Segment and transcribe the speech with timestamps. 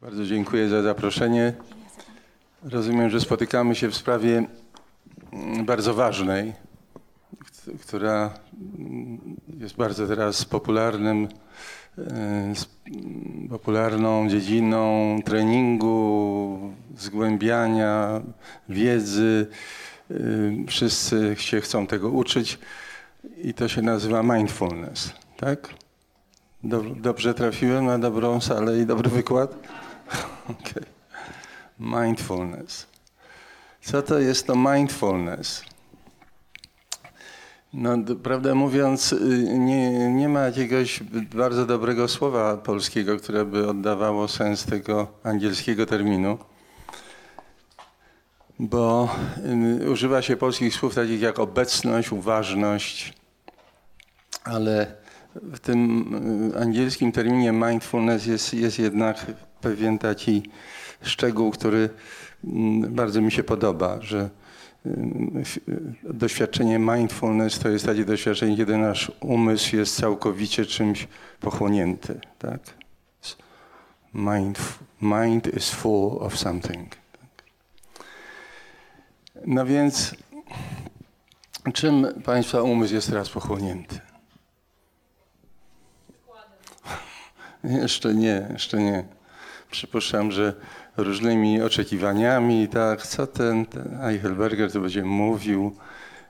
[0.00, 1.52] Bardzo dziękuję za zaproszenie.
[2.62, 4.46] Rozumiem, że spotykamy się w sprawie
[5.32, 6.52] mm, bardzo ważnej,
[7.80, 8.30] która
[8.78, 11.28] mm, jest bardzo teraz popularnym,
[11.98, 12.52] e,
[13.50, 16.58] popularną dziedziną treningu,
[16.96, 18.20] zgłębiania
[18.68, 19.46] wiedzy.
[20.10, 22.58] Y, Wszyscy się chcą tego uczyć
[23.42, 25.68] i to się nazywa mindfulness, tak?
[26.64, 29.56] Dob- Dobrze trafiłem na dobrą salę i dobry wykład?
[30.60, 30.82] Okej.
[31.78, 32.86] Mindfulness.
[33.80, 35.62] Co to jest to mindfulness?
[37.72, 41.02] No, prawdę mówiąc, y, nie, nie ma jakiegoś
[41.34, 46.38] bardzo dobrego słowa polskiego, które by oddawało sens tego angielskiego terminu,
[48.58, 49.08] bo
[49.82, 53.12] y, używa się polskich słów takich jak obecność, uważność,
[54.44, 54.94] ale
[55.34, 59.26] w tym y, angielskim terminie mindfulness jest, jest jednak
[59.66, 60.42] pewien taki
[61.02, 61.90] szczegół, który
[62.44, 64.30] mm, bardzo mi się podoba, że
[64.86, 64.90] y,
[65.68, 71.08] y, doświadczenie mindfulness to jest takie doświadczenie, kiedy nasz umysł jest całkowicie czymś
[71.40, 72.20] pochłonięty.
[72.38, 72.60] Tak?
[74.14, 74.58] Mind,
[75.02, 76.88] mind is full of something.
[76.88, 77.44] Tak?
[79.46, 80.14] No więc
[81.72, 84.00] czym Państwa umysł jest teraz pochłonięty?
[87.82, 89.15] Jeszcze nie, jeszcze nie.
[89.70, 90.54] Przypuszczam, że
[90.96, 95.76] różnymi oczekiwaniami, tak, co ten, ten Eichelberger tu będzie mówił.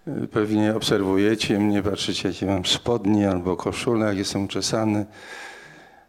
[0.09, 5.07] Y, Pewnie obserwujecie mnie, patrzycie, jakie mam spodnie albo koszulę, jak jestem uczesany.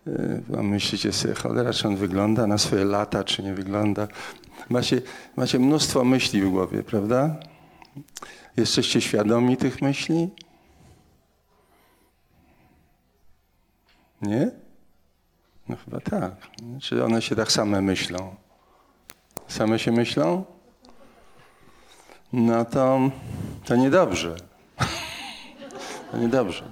[0.08, 4.08] Y, myślicie sobie, cholera, czy on wygląda na swoje lata, czy nie wygląda.
[4.70, 5.02] Macie,
[5.36, 7.36] macie mnóstwo myśli w głowie, prawda?
[8.58, 10.30] Jesteście świadomi tych myśli?
[14.22, 14.52] Nie?
[15.70, 16.32] No chyba tak.
[16.82, 18.36] Czy one się tak same myślą?
[19.48, 20.46] Same się myślą?
[22.34, 23.12] No to,
[23.66, 24.36] to niedobrze.
[26.12, 26.64] To niedobrze.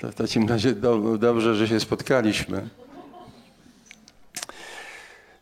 [0.00, 2.68] To w takim razie do, dobrze, że się spotkaliśmy.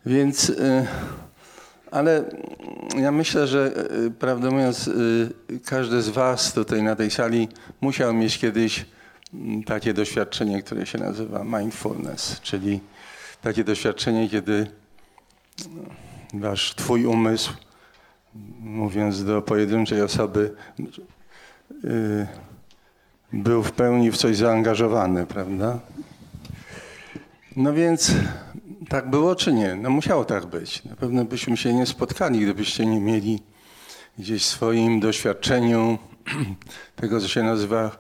[0.07, 0.87] Więc, y,
[1.91, 2.25] ale
[2.97, 3.73] ja myślę, że
[4.07, 5.31] y, prawdę mówiąc, y,
[5.65, 7.49] każdy z Was tutaj na tej sali
[7.81, 8.87] musiał mieć kiedyś
[9.67, 12.81] takie doświadczenie, które się nazywa mindfulness, czyli
[13.43, 14.67] takie doświadczenie, kiedy
[15.71, 15.83] no,
[16.35, 17.53] wasz, twój umysł,
[18.61, 20.55] mówiąc do pojedynczej osoby,
[21.85, 22.27] y,
[23.33, 25.81] był w pełni w coś zaangażowany, prawda?
[27.57, 28.13] No więc
[28.89, 29.75] tak było czy nie?
[29.75, 30.85] No musiało tak być.
[30.85, 33.43] Na pewno byśmy się nie spotkali, gdybyście nie mieli
[34.19, 35.99] gdzieś w swoim doświadczeniu
[36.97, 37.99] tego, co się nazywa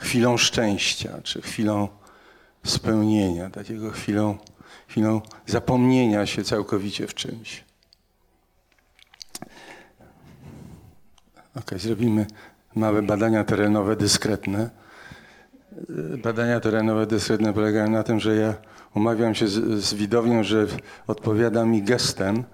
[0.00, 1.88] chwilą szczęścia, czy chwilą
[2.64, 4.38] spełnienia, takiego chwilą,
[4.88, 7.64] chwilą zapomnienia się całkowicie w czymś.
[11.56, 12.26] Ok, zrobimy
[12.74, 14.70] małe badania terenowe dyskretne.
[16.22, 18.54] Badania terenowe dyskretne polegają na tym, że ja
[18.94, 20.66] umawiam się z, z widownią, że
[21.06, 22.44] odpowiada mi gestem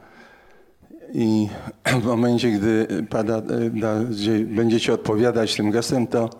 [1.14, 1.48] i
[2.02, 3.40] w momencie, gdy pada,
[3.70, 3.94] da,
[4.46, 6.30] będziecie odpowiadać tym gestem, to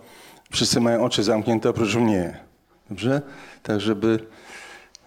[0.51, 2.37] wszyscy mają oczy zamknięte oprócz mnie.
[2.89, 3.21] Dobrze?
[3.63, 4.19] Tak, żeby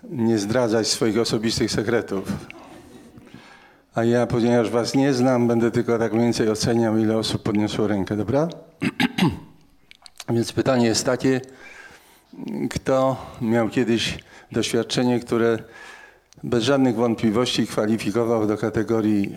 [0.02, 2.32] nie zdradzać swoich osobistych sekretów.
[3.94, 7.86] A ja, ponieważ was nie znam, będę tylko tak mniej więcej oceniał, ile osób podniosło
[7.86, 8.48] rękę, dobra?
[10.34, 11.40] Więc pytanie jest takie,
[12.70, 14.18] kto miał kiedyś
[14.52, 15.58] doświadczenie, które
[16.42, 19.36] bez żadnych wątpliwości kwalifikował do kategorii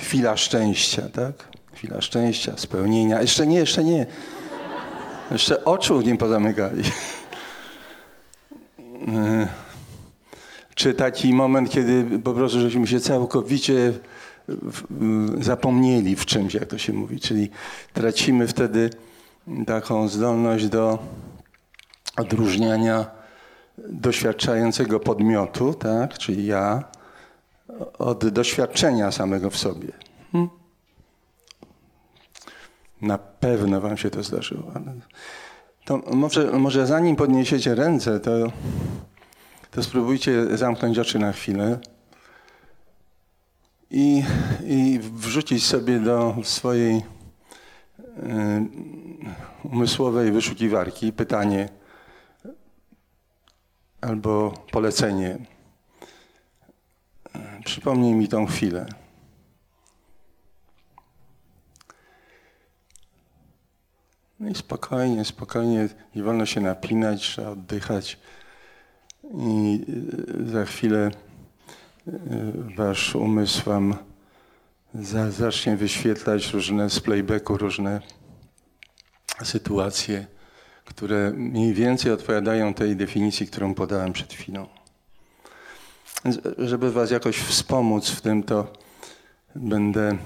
[0.00, 1.48] chwila szczęścia, tak?
[1.74, 3.20] Chwila szczęścia, spełnienia.
[3.20, 4.06] Jeszcze nie, jeszcze nie.
[5.32, 6.82] Jeszcze oczu nie pozamykali.
[9.08, 9.48] Y,
[10.74, 13.92] Czy taki moment, kiedy po prostu żeśmy się całkowicie
[14.48, 17.50] w- w- zapomnieli w czymś, jak to się mówi, czyli
[17.92, 18.90] tracimy wtedy
[19.66, 20.98] taką zdolność do
[22.16, 23.06] odróżniania
[23.78, 26.84] doświadczającego podmiotu, tak, czyli ja,
[27.98, 29.88] od doświadczenia samego w sobie.
[30.32, 30.50] Hmm?
[33.02, 34.72] Na pewno wam się to zdarzyło.
[35.84, 38.30] To może, może zanim podniesiecie ręce, to,
[39.70, 41.78] to spróbujcie zamknąć oczy na chwilę
[43.90, 44.22] i,
[44.64, 47.02] i wrzucić sobie do swojej y,
[49.64, 51.68] umysłowej wyszukiwarki pytanie
[54.00, 55.38] albo polecenie.
[57.64, 59.01] Przypomnij mi tą chwilę.
[64.42, 68.18] No i spokojnie, spokojnie, nie wolno się napinać, trzeba oddychać.
[69.38, 69.84] I
[70.40, 71.10] y, za chwilę
[72.76, 73.94] wasz umysł wam
[74.94, 78.00] za, zacznie wyświetlać różne z playbacku, różne
[79.42, 80.26] sytuacje,
[80.84, 84.66] które mniej więcej odpowiadają tej definicji, którą podałem przed chwilą.
[86.24, 88.72] Więc, żeby was jakoś wspomóc w tym, to
[89.54, 90.18] będę e,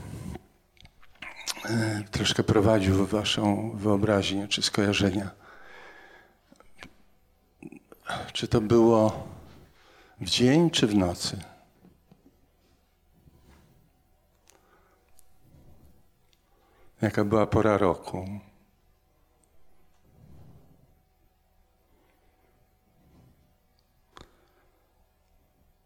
[2.10, 5.30] troszkę prowadził waszą wyobraźnię czy skojarzenia.
[8.32, 9.28] Czy to było
[10.20, 11.40] w dzień czy w nocy?
[17.02, 18.28] Jaka była pora roku?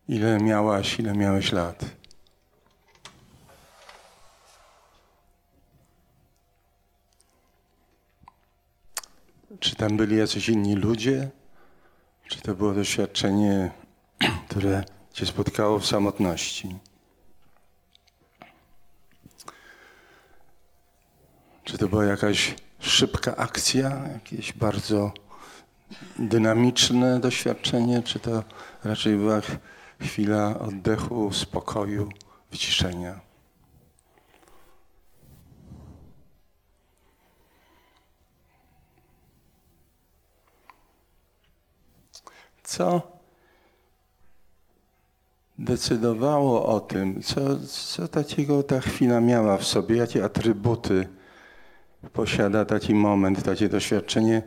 [0.09, 2.00] Ile miałaś, ile miałeś lat?
[9.61, 11.31] Czy tam byli jacyś inni ludzie?
[12.29, 13.71] Czy to było doświadczenie,
[14.49, 16.77] które cię spotkało w samotności?
[21.65, 25.12] Czy to była jakaś szybka akcja, jakieś bardzo
[26.19, 28.45] dynamiczne doświadczenie, czy to
[28.85, 29.41] raczej była
[30.01, 32.09] chwila oddechu, spokoju,
[32.51, 33.30] wyciszenia?
[42.70, 43.02] Co
[45.58, 51.08] decydowało o tym, co, co takiego ta chwila miała w sobie, jakie atrybuty
[52.12, 54.43] posiada taki moment, takie doświadczenie,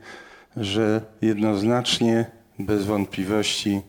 [0.57, 2.25] że jednoznacznie,
[2.59, 3.81] bez wątpliwości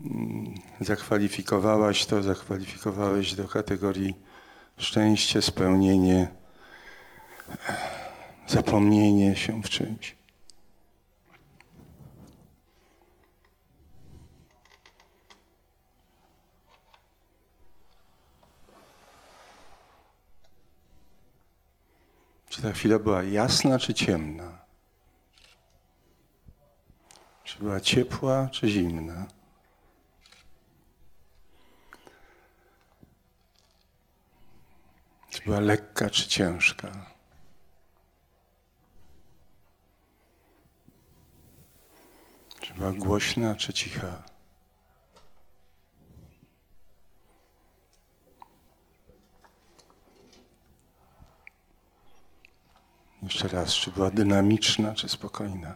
[0.00, 4.14] mm, zakwalifikowałaś to, zakwalifikowałeś do kategorii
[4.76, 6.28] szczęście, spełnienie,
[8.46, 10.23] zapomnienie się w czymś.
[22.54, 24.58] Czy ta chwila była jasna, czy ciemna?
[27.44, 29.26] Czy była ciepła, czy zimna?
[35.30, 37.06] Czy była lekka, czy ciężka?
[42.60, 44.22] Czy była głośna, czy cicha?
[53.24, 55.74] Jeszcze raz, czy była dynamiczna, czy spokojna?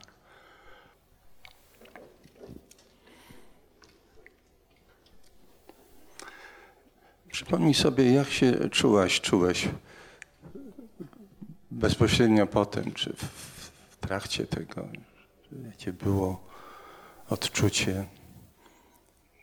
[7.32, 9.68] Przypomnij sobie, jak się czułaś, czułeś
[11.70, 13.22] bezpośrednio po tym, czy w,
[13.90, 14.88] w trakcie tego,
[15.66, 16.44] jakie było
[17.28, 18.04] odczucie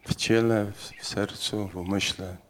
[0.08, 2.45] w ciele, w sercu, w umyśle.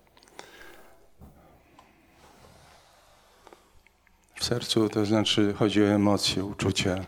[4.36, 7.06] W sercu to znaczy chodzi o emocje, uczucia.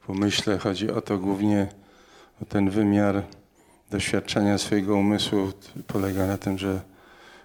[0.00, 1.66] W umyśle chodzi o to głównie
[2.42, 3.22] o ten wymiar
[3.90, 5.52] doświadczenia swojego umysłu.
[5.86, 6.80] Polega na tym, że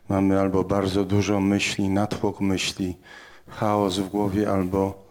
[0.09, 2.97] mamy albo bardzo dużo myśli, natłok myśli,
[3.47, 5.07] chaos w głowie, albo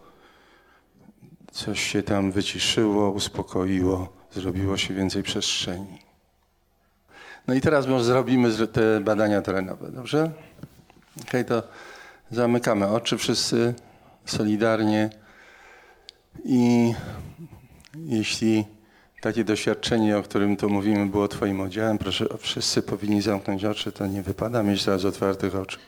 [1.51, 5.99] coś się tam wyciszyło, uspokoiło, zrobiło się więcej przestrzeni.
[7.47, 10.31] No i teraz może zrobimy te badania terenowe, dobrze?
[11.21, 11.63] Okej, okay, to
[12.31, 13.73] zamykamy oczy wszyscy
[14.27, 15.09] solidarnie
[16.45, 16.93] i
[17.95, 18.65] jeśli
[19.21, 24.07] takie doświadczenie, o którym tu mówimy, było Twoim udziałem, proszę, wszyscy powinni zamknąć oczy, to
[24.07, 25.79] nie wypada mieć teraz otwartych oczu.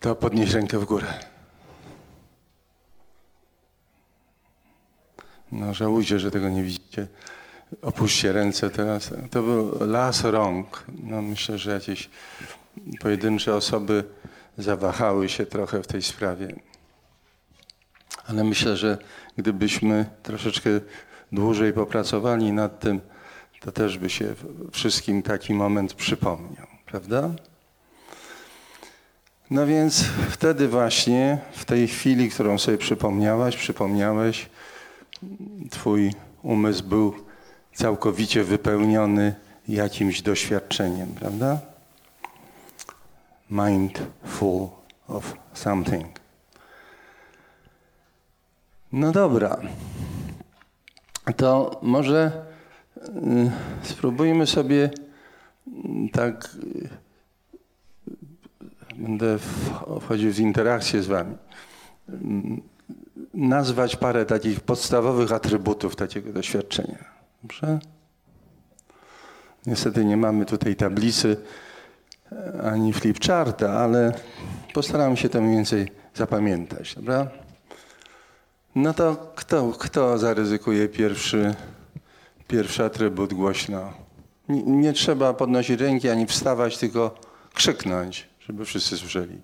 [0.00, 1.06] To podnieś rękę w górę.
[5.52, 7.06] No żałujcie, że tego nie widzicie.
[7.82, 9.10] Opuśćcie ręce teraz.
[9.30, 10.84] To był las rąk.
[11.02, 12.10] No myślę, że jakieś
[13.00, 14.04] pojedyncze osoby
[14.58, 16.54] zawahały się trochę w tej sprawie.
[18.26, 18.98] Ale myślę, że
[19.36, 20.70] gdybyśmy troszeczkę
[21.32, 23.00] dłużej popracowali nad tym,
[23.60, 24.34] to też by się
[24.72, 27.30] wszystkim taki moment przypomniał, prawda?
[29.50, 34.48] No więc wtedy właśnie, w tej chwili, którą sobie przypomniałaś, przypomniałeś,
[35.70, 37.14] twój umysł był
[37.74, 39.34] całkowicie wypełniony
[39.68, 41.71] jakimś doświadczeniem, prawda?
[43.52, 44.70] Mind full
[45.08, 46.06] of something.
[48.92, 49.60] No dobra.
[51.36, 52.44] To może
[52.96, 53.50] y,
[53.82, 54.90] spróbujmy sobie
[55.66, 55.70] y,
[56.12, 56.56] tak.
[56.64, 56.88] Y,
[58.96, 59.38] będę
[60.00, 61.36] wchodził w interakcję z Wami.
[63.34, 67.04] Nazwać parę takich podstawowych atrybutów takiego doświadczenia.
[67.42, 67.78] Dobrze?
[69.66, 71.36] Niestety nie mamy tutaj tablicy
[72.62, 74.12] ani flipcharta, ale
[74.74, 77.28] postaram się to mniej więcej zapamiętać, dobra?
[78.74, 81.54] No to kto, kto zaryzykuje pierwszy,
[82.48, 83.92] pierwszy atrybut głośno?
[84.48, 87.14] Nie, nie trzeba podnosić ręki ani wstawać, tylko
[87.54, 89.40] krzyknąć, żeby wszyscy słyszeli.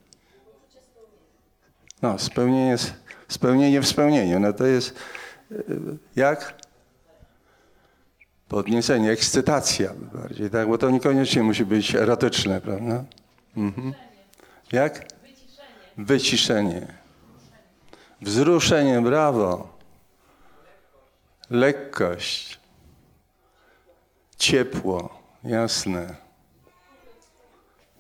[2.03, 2.77] No, spełnienie,
[3.29, 4.41] spełnienie w spełnieniu.
[4.41, 4.95] No to jest
[5.53, 5.81] y,
[6.17, 6.55] jak?
[8.49, 10.69] Podniecenie, ekscytacja bardziej, tak?
[10.69, 13.05] Bo to niekoniecznie musi być erotyczne, prawda?
[13.57, 13.95] Mhm.
[14.73, 15.07] Jak?
[15.97, 16.87] Wyciszenie.
[18.23, 19.79] Wzruszenie, brawo.
[21.51, 22.59] Lekkość.
[24.37, 26.17] Ciepło, jasne.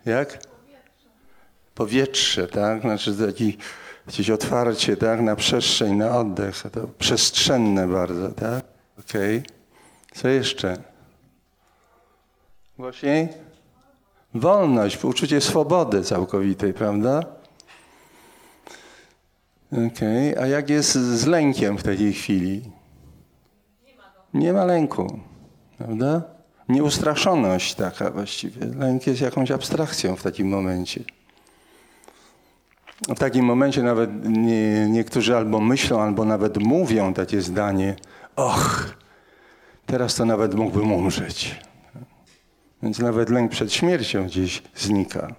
[0.04, 0.38] Jak?
[1.74, 2.80] Powietrze, tak?
[2.80, 3.58] Znaczy taki
[4.32, 5.20] otwarcie, tak?
[5.20, 6.62] Na przestrzeń, na oddech.
[6.72, 8.64] To przestrzenne bardzo, tak?
[8.98, 9.38] Okej.
[9.38, 9.57] Okay.
[10.18, 10.76] Co jeszcze?
[12.78, 13.28] Głośniej?
[14.34, 17.22] Wolność, uczucie swobody całkowitej, prawda?
[19.72, 20.44] Okej, okay.
[20.44, 22.70] a jak jest z lękiem w takiej chwili?
[24.34, 25.20] Nie ma lęku,
[25.78, 26.22] prawda?
[26.68, 28.66] Nieustraszoność taka właściwie.
[28.66, 31.04] Lęk jest jakąś abstrakcją w takim momencie.
[33.08, 37.96] W takim momencie nawet nie, niektórzy albo myślą, albo nawet mówią takie zdanie:
[38.36, 38.94] Och,
[39.88, 41.60] teraz to nawet mógłbym umrzeć.
[42.82, 45.34] Więc nawet lęk przed śmiercią gdzieś znika.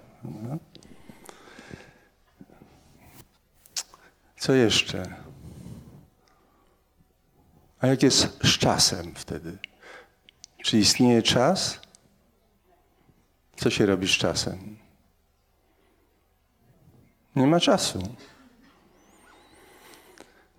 [4.38, 5.14] Co jeszcze?
[7.80, 9.58] A jak jest z czasem wtedy?
[10.64, 11.80] Czy istnieje czas?
[13.56, 14.78] Co się robi z czasem?
[17.36, 18.14] Nie ma czasu.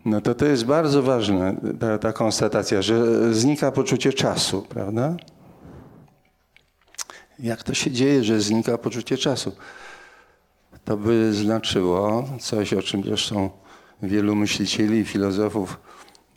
[0.05, 5.15] No to to jest bardzo ważne, ta, ta konstatacja, że znika poczucie czasu, prawda?
[7.39, 9.51] Jak to się dzieje, że znika poczucie czasu?
[10.85, 13.49] To by znaczyło coś, o czym zresztą
[14.03, 15.79] wielu myślicieli i filozofów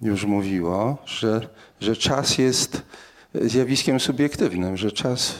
[0.02, 1.49] już mówiło, że,
[1.80, 2.83] że czas jest
[3.35, 5.35] zjawiskiem subiektywnym, że czas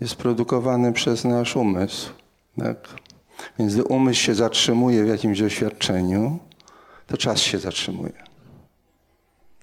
[0.00, 2.10] jest produkowany przez nasz umysł.
[2.58, 2.88] Tak?
[3.58, 6.38] Więc gdy umysł się zatrzymuje w jakimś doświadczeniu,
[7.06, 8.22] to czas się zatrzymuje.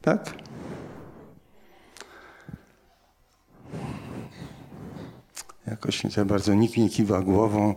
[0.02, 0.34] Tak?
[5.68, 7.76] Jakoś nie za bardzo nikt nie kiwa głową.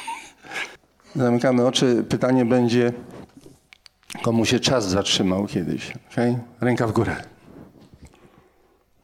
[1.16, 2.04] Zamykamy oczy.
[2.08, 2.92] Pytanie będzie,
[4.22, 5.92] komu się czas zatrzymał kiedyś.
[6.12, 6.38] Okay?
[6.60, 7.16] Ręka w górę.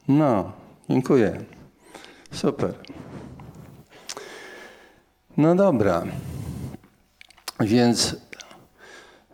[0.09, 0.52] No,
[0.90, 1.45] dziękuję.
[2.33, 2.75] Super.
[5.37, 6.02] No dobra.
[7.61, 8.16] Więc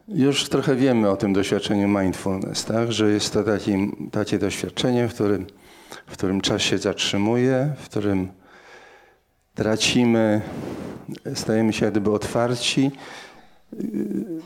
[0.08, 2.92] już trochę wiemy o tym doświadczeniu mindfulness, tak?
[2.92, 5.46] że jest to taki, takie doświadczenie, w którym,
[6.06, 8.28] w którym czas się zatrzymuje, w którym
[9.54, 10.40] tracimy,
[11.34, 12.90] stajemy się jak gdyby otwarci,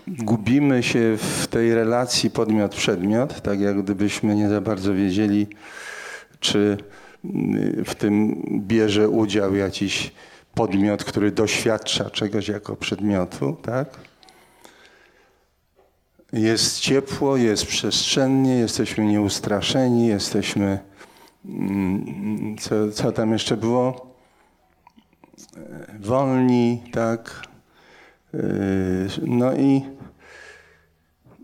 [0.06, 5.46] gubimy się w tej relacji podmiot-przedmiot, tak jak gdybyśmy nie za bardzo wiedzieli,
[6.40, 6.76] czy
[7.84, 10.12] w tym bierze udział jakiś
[10.54, 14.11] podmiot, który doświadcza czegoś jako przedmiotu, tak?
[16.32, 20.78] Jest ciepło, jest przestrzennie, jesteśmy nieustraszeni, jesteśmy.
[21.44, 24.14] Mm, co, co tam jeszcze było?
[26.00, 27.48] Wolni, tak?
[28.32, 28.40] Yy,
[29.26, 29.82] no i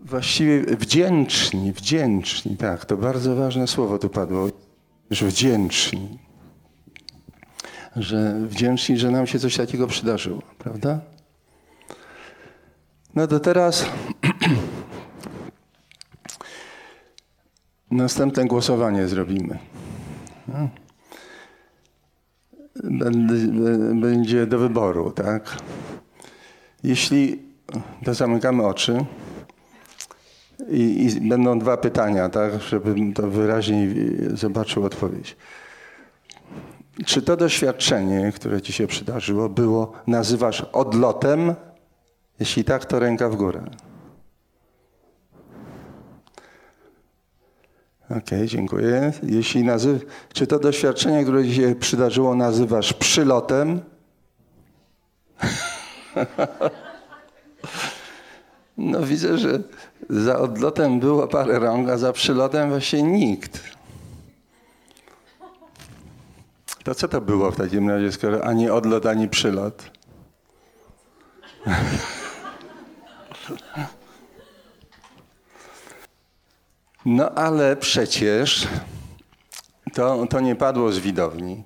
[0.03, 4.49] właściwie wdzięczni, wdzięczni, tak, to bardzo ważne słowo tu padło,
[5.11, 6.19] że wdzięczni
[7.95, 10.99] że wdzięczni, że nam się coś takiego przydarzyło, prawda?
[13.15, 13.85] No to teraz
[17.91, 19.59] następne głosowanie zrobimy.
[20.47, 20.69] No.
[24.01, 25.57] Będzie do wyboru, tak?
[26.83, 27.39] Jeśli
[28.05, 29.05] to zamykamy oczy
[30.69, 33.95] i, i będą dwa pytania, tak, żebym to wyraźniej
[34.33, 35.37] zobaczył odpowiedź.
[37.05, 41.55] Czy to doświadczenie, które ci się przydarzyło, było, nazywasz odlotem?
[42.39, 43.61] Jeśli tak, to ręka w górę.
[48.09, 49.13] Okej, okay, dziękuję.
[49.23, 49.99] Jeśli nazy-
[50.33, 53.81] czy to doświadczenie, które ci się przydarzyło, nazywasz przylotem?
[58.77, 59.59] no widzę, że
[60.09, 63.63] za odlotem było parę rąk, a za przylotem właśnie nikt.
[66.83, 69.91] To co to było w takim razie, skoro ani odlot, ani przylot?
[77.11, 78.67] No ale przecież
[79.93, 81.63] to, to nie padło z widowni.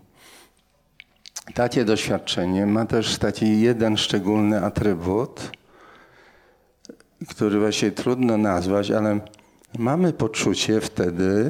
[1.53, 5.51] Takie doświadczenie ma też taki jeden szczególny atrybut,
[7.29, 9.19] który właśnie trudno nazwać, ale
[9.77, 11.49] mamy poczucie wtedy,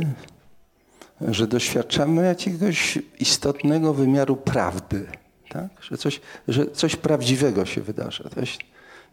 [1.22, 5.08] że doświadczamy jakiegoś istotnego wymiaru prawdy,
[5.50, 5.70] tak?
[5.82, 8.58] że, coś, że coś prawdziwego się wydarza, coś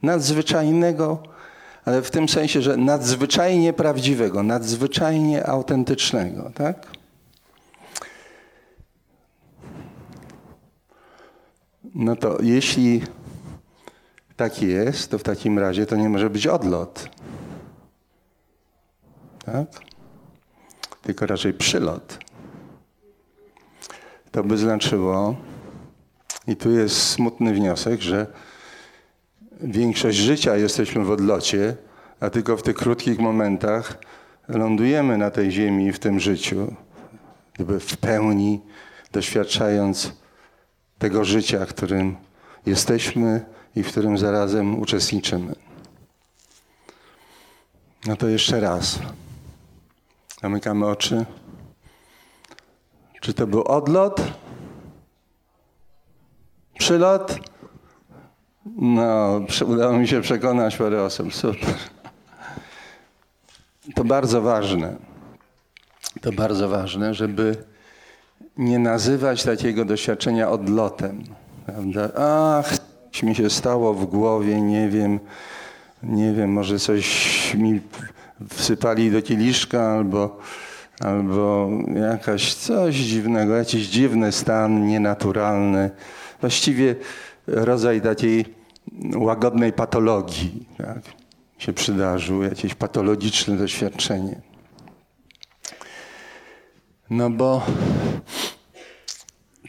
[0.02, 1.22] nadzwyczajnego,
[1.90, 6.50] ale w tym sensie, że nadzwyczajnie prawdziwego, nadzwyczajnie autentycznego.
[6.54, 6.87] Tak?
[11.94, 13.02] No to jeśli
[14.37, 17.09] tak jest, to w takim razie to nie może być odlot.
[19.44, 19.66] Tak?
[21.02, 22.18] Tylko raczej przylot.
[24.30, 25.37] To by znaczyło,
[26.47, 28.26] i tu jest smutny wniosek, że
[29.62, 31.76] większość życia jesteśmy w odlocie,
[32.21, 33.99] a tylko w tych krótkich momentach
[34.49, 36.75] lądujemy na tej ziemi w tym życiu,
[37.55, 38.61] gdyby w pełni
[39.12, 40.12] doświadczając
[40.99, 42.17] tego życia, którym
[42.67, 43.45] jesteśmy
[43.76, 45.55] i w którym zarazem uczestniczymy.
[48.07, 48.99] No to jeszcze raz.
[50.43, 51.26] Zamykamy oczy.
[53.21, 54.23] Czy to był odlot?
[56.79, 57.38] Przylot?
[58.76, 61.34] No, udało mi się przekonać parę osób.
[61.34, 61.74] Super.
[63.94, 64.96] To bardzo ważne.
[66.20, 67.56] To bardzo ważne, żeby
[68.56, 71.24] nie nazywać takiego doświadczenia odlotem.
[71.66, 72.10] Prawda?
[72.16, 72.78] Ach,
[73.12, 75.20] coś mi się stało w głowie, nie wiem,
[76.02, 77.80] nie wiem, może coś mi
[78.48, 80.38] wsypali do kieliszka albo,
[81.00, 81.70] albo
[82.10, 85.90] jakaś coś dziwnego, jakiś dziwny stan nienaturalny.
[86.40, 86.94] Właściwie
[87.46, 88.60] rodzaj takiej
[89.16, 91.02] łagodnej patologii tak,
[91.59, 94.40] się przydarzył, jakieś patologiczne doświadczenie.
[97.11, 97.66] No bo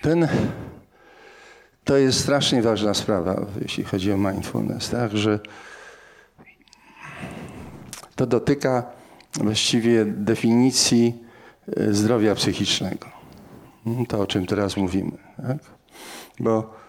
[0.02, 0.27] ten,
[1.84, 5.40] to jest strasznie ważna sprawa, jeśli chodzi o mindfulness, tak, że
[8.16, 8.84] to dotyka
[9.34, 11.24] właściwie definicji
[11.77, 13.08] e, zdrowia psychicznego.
[14.08, 15.12] To, o czym teraz mówimy.
[15.38, 15.58] Tak?
[16.40, 16.80] Bo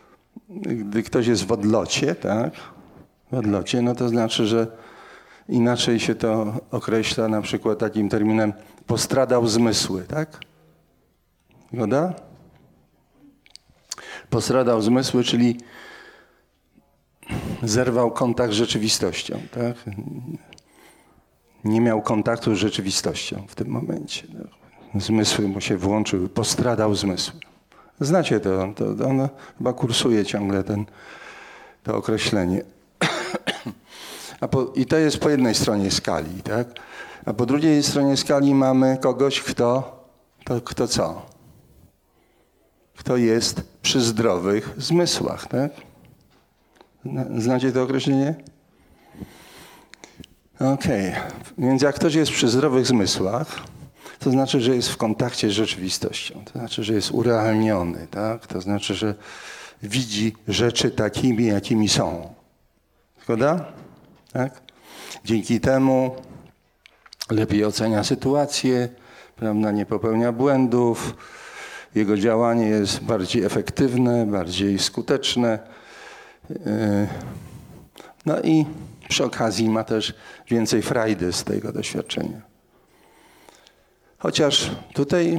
[0.49, 2.53] gdy ktoś jest w odlocie, tak?
[3.33, 4.67] W odlocie, no to znaczy, że
[5.49, 8.53] inaczej się to określa na przykład takim terminem
[8.87, 10.41] postradał zmysły, tak?
[11.73, 12.15] Zgoda?
[14.31, 15.61] Postradał zmysły, czyli
[17.63, 19.77] zerwał kontakt z rzeczywistością, tak?
[21.65, 24.27] Nie miał kontaktu z rzeczywistością w tym momencie.
[24.29, 25.03] Tak?
[25.03, 27.41] Zmysły mu się włączyły, postradał zmysły.
[28.01, 29.29] Znacie to, to, ono
[29.59, 30.87] chyba kursuje ciągle ten,
[31.83, 32.63] to określenie.
[34.51, 36.69] Po, I to jest po jednej stronie skali, tak?
[37.25, 40.01] A po drugiej stronie skali mamy kogoś, kto,
[40.45, 41.27] to, kto co?
[42.97, 45.73] Kto jest przy zdrowych zmysłach, tak?
[47.39, 48.35] Znacie to określenie?
[50.55, 51.11] Okej.
[51.11, 51.23] Okay.
[51.59, 53.61] Więc jak ktoś jest przy zdrowych zmysłach,
[54.25, 56.45] to znaczy, że jest w kontakcie z rzeczywistością.
[56.45, 58.47] To znaczy, że jest urealniony, tak?
[58.47, 59.15] To znaczy, że
[59.83, 62.35] widzi rzeczy takimi, jakimi są.
[63.25, 63.73] Zgoda?
[64.33, 64.61] Tak?
[65.25, 66.17] Dzięki temu
[67.31, 68.89] lepiej ocenia sytuację,
[69.37, 69.71] prawda?
[69.71, 71.17] nie popełnia błędów,
[71.95, 75.59] jego działanie jest bardziej efektywne, bardziej skuteczne.
[76.51, 76.57] Yy,
[78.27, 78.67] no i
[79.09, 80.15] przy okazji ma też
[80.49, 82.52] więcej frajdy z tego doświadczenia.
[84.23, 85.39] Chociaż tutaj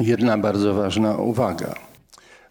[0.00, 1.74] jedna bardzo ważna uwaga.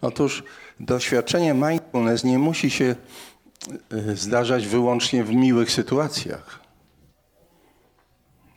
[0.01, 0.43] Otóż
[0.79, 2.95] doświadczenie mindfulness nie musi się
[3.91, 6.59] e, zdarzać wyłącznie w miłych sytuacjach.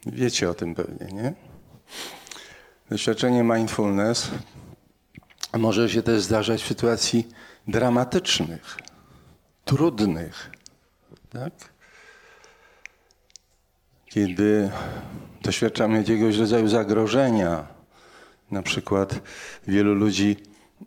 [0.06, 1.34] Wiecie o tym pewnie, nie?
[2.90, 4.30] Doświadczenie mindfulness
[5.58, 7.28] może się też zdarzać w sytuacji
[7.68, 8.78] dramatycznych,
[9.64, 10.50] trudnych,
[11.30, 11.73] tak?
[14.14, 14.70] Kiedy
[15.42, 17.66] doświadczamy jakiegoś rodzaju zagrożenia.
[18.50, 19.20] Na przykład
[19.68, 20.36] wielu ludzi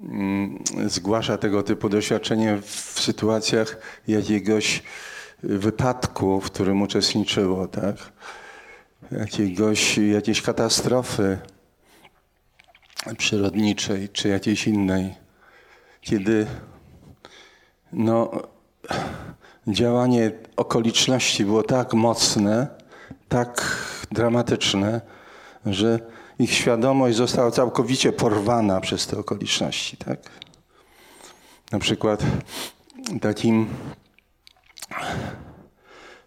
[0.02, 4.84] mm, zgłasza tego typu doświadczenie w sytuacjach jakiegoś
[5.44, 7.96] wypadku, w którym uczestniczyło, tak?
[9.12, 11.38] Jakiegoś, jakiejś katastrofy
[13.18, 15.16] przyrodniczej czy jakiejś innej,
[16.02, 16.48] kiedy
[17.94, 18.32] no,
[19.68, 22.78] działanie okoliczności było tak mocne,
[23.30, 23.78] tak
[24.12, 25.02] dramatyczne,
[25.66, 26.00] że
[26.40, 29.98] ich świadomość została całkowicie porwana przez te okoliczności.
[29.98, 30.20] Tak?
[31.72, 32.24] Na przykład
[33.22, 33.68] takim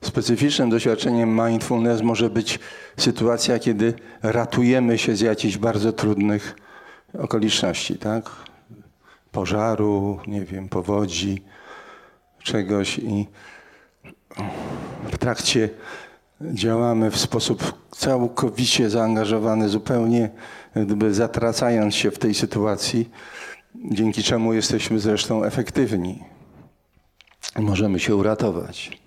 [0.04, 2.58] Specyficznym doświadczeniem mindfulness może być
[2.96, 6.56] sytuacja, kiedy ratujemy się z jakichś bardzo trudnych
[7.18, 8.30] okoliczności, tak?
[9.32, 11.42] Pożaru, nie wiem, powodzi,
[12.42, 13.26] czegoś i
[15.12, 15.68] w trakcie
[16.40, 20.31] działamy w sposób całkowicie zaangażowany, zupełnie
[20.76, 23.11] gdyby zatracając się w tej sytuacji,
[23.74, 26.22] dzięki czemu jesteśmy zresztą efektywni.
[27.59, 29.00] Możemy się uratować.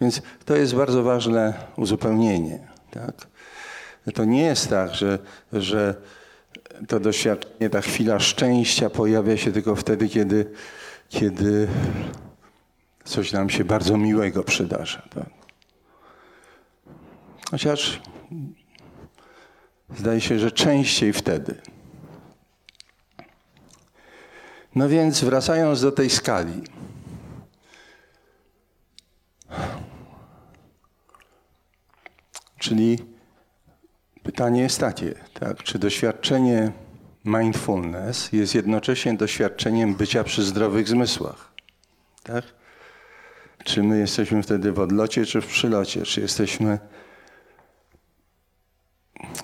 [0.00, 2.58] Więc to jest bardzo ważne uzupełnienie.
[2.90, 3.26] Tak?
[4.14, 5.18] To nie jest tak, że,
[5.52, 5.94] że
[6.88, 10.50] to doświadczenie, ta chwila szczęścia pojawia się tylko wtedy, kiedy,
[11.08, 11.68] kiedy
[13.04, 15.02] coś nam się bardzo miłego przydarza.
[15.14, 15.43] Tak?
[17.54, 18.00] Chociaż
[19.96, 21.60] zdaje się, że częściej wtedy.
[24.74, 26.62] No więc wracając do tej skali.
[32.58, 32.98] Czyli
[34.22, 35.62] pytanie jest takie, tak?
[35.62, 36.72] czy doświadczenie
[37.24, 41.52] mindfulness jest jednocześnie doświadczeniem bycia przy zdrowych zmysłach?
[42.22, 42.44] Tak?
[43.64, 46.02] Czy my jesteśmy wtedy w odlocie, czy w przylocie?
[46.02, 46.78] Czy jesteśmy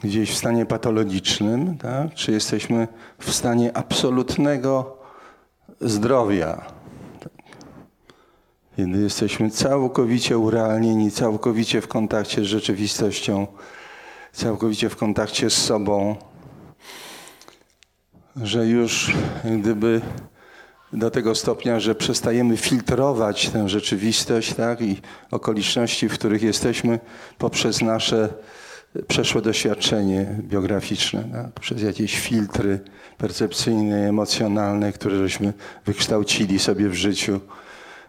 [0.04, 2.14] gdzieś w stanie patologicznym, tak?
[2.14, 4.98] czy jesteśmy w stanie absolutnego
[5.80, 6.66] zdrowia?
[8.76, 13.46] Kiedy jesteśmy całkowicie urealnieni, całkowicie w kontakcie z rzeczywistością,
[14.32, 16.16] całkowicie w kontakcie z sobą,
[18.36, 19.12] że już
[19.44, 20.00] gdyby
[20.92, 27.00] do tego stopnia, że przestajemy filtrować tę rzeczywistość tak, i okoliczności, w których jesteśmy
[27.38, 28.28] poprzez nasze
[29.08, 32.80] przeszłe doświadczenie biograficzne, tak, przez jakieś filtry
[33.18, 35.52] percepcyjne, emocjonalne, które żeśmy
[35.86, 37.40] wykształcili sobie w życiu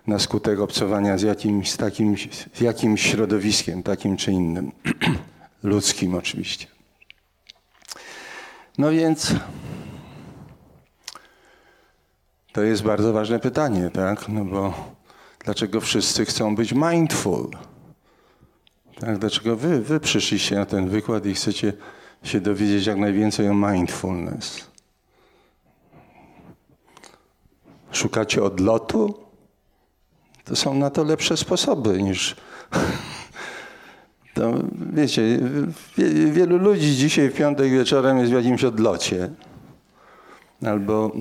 [0.08, 2.16] na skutek obcowania z jakimś, z takim,
[2.54, 4.72] z jakimś środowiskiem, takim czy innym,
[5.64, 6.68] ludzkim oczywiście.
[8.78, 9.34] No więc
[12.52, 14.30] to jest bardzo ważne pytanie, tak?
[14.30, 14.74] No bo
[15.46, 17.50] dlaczego wszyscy chcą być mindful?
[19.02, 19.18] Tak?
[19.18, 21.74] Dlaczego wy, wy przyszliście na ten wykład i chcecie
[22.24, 24.68] się dowiedzieć jak najwięcej o mindfulness?
[27.92, 29.14] Szukacie odlotu?
[30.44, 32.36] To są na to lepsze sposoby niż.
[34.34, 34.54] To,
[34.94, 35.40] wiecie,
[36.32, 39.30] wielu ludzi dzisiaj w piątek wieczorem jest w jakimś odlocie.
[40.66, 41.12] Albo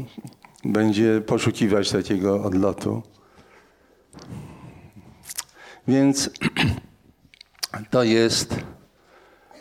[0.65, 3.03] będzie poszukiwać takiego odlotu.
[5.89, 6.31] Więc
[7.91, 8.55] to jest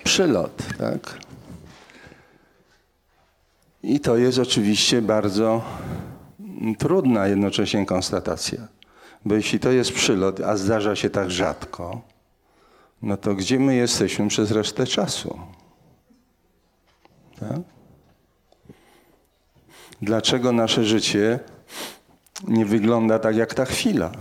[0.03, 1.17] przylot, tak?
[3.83, 5.61] I to jest oczywiście bardzo
[6.77, 8.67] trudna jednocześnie konstatacja.
[9.25, 12.01] Bo jeśli to jest przylot, a zdarza się tak rzadko,
[13.01, 15.39] no to gdzie my jesteśmy przez resztę czasu?
[17.39, 17.59] Tak?
[20.01, 21.39] Dlaczego nasze życie
[22.47, 24.11] nie wygląda tak jak ta chwila?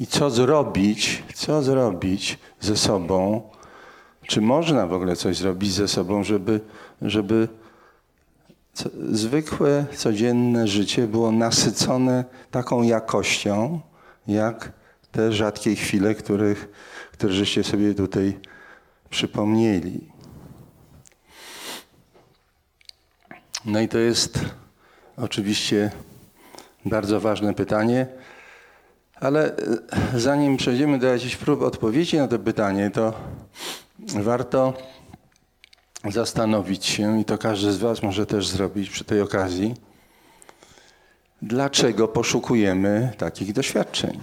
[0.00, 3.42] I co zrobić, co zrobić ze sobą?
[4.26, 6.60] Czy można w ogóle coś zrobić ze sobą, żeby,
[7.02, 7.48] żeby
[9.10, 13.80] zwykłe, codzienne życie było nasycone taką jakością,
[14.26, 14.72] jak
[15.12, 16.68] te rzadkie chwile, których,
[17.12, 18.38] które żeście sobie tutaj
[19.10, 20.00] przypomnieli.
[23.64, 24.38] No i to jest
[25.16, 25.90] oczywiście
[26.84, 28.06] bardzo ważne pytanie,
[29.20, 33.12] ale e, zanim przejdziemy do jakichś prób odpowiedzi na to pytanie, to
[33.98, 34.74] warto
[36.08, 39.74] zastanowić się, i to każdy z Was może też zrobić przy tej okazji,
[41.42, 44.20] dlaczego poszukujemy takich doświadczeń.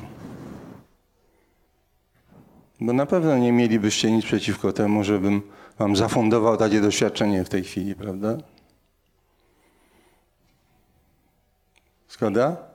[2.82, 5.42] Bo na pewno nie mielibyście nic przeciwko temu, żebym
[5.80, 8.38] Wam zafundował takie doświadczenie w tej chwili, prawda?
[12.10, 12.67] Zgoda?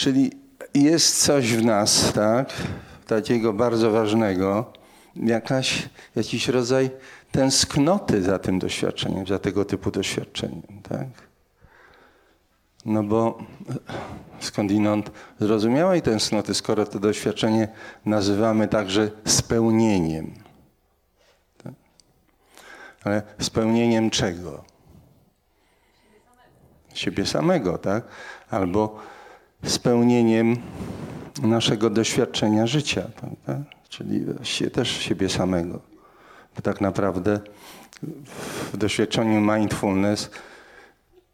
[0.00, 0.30] Czyli
[0.74, 2.52] jest coś w nas, tak,
[3.06, 4.72] takiego bardzo ważnego,
[5.16, 6.90] jakaś, jakiś rodzaj
[7.32, 10.62] tęsknoty za tym doświadczeniem, za tego typu doświadczeniem.
[10.88, 11.06] Tak?
[12.84, 13.38] No bo
[14.40, 15.10] skądinąd
[15.40, 17.68] zrozumiałej tęsknoty, skoro to doświadczenie
[18.04, 20.34] nazywamy także spełnieniem.
[21.64, 21.72] Tak?
[23.04, 24.64] Ale spełnieniem czego?
[26.94, 28.04] Siebie samego, tak?
[28.50, 29.10] Albo
[29.64, 30.56] spełnieniem
[31.42, 33.02] naszego doświadczenia życia.
[33.46, 33.80] Tak?
[33.90, 34.24] czyli
[34.72, 35.80] też siebie samego.
[36.56, 37.40] Bo tak naprawdę
[38.72, 40.30] w doświadczeniu mindfulness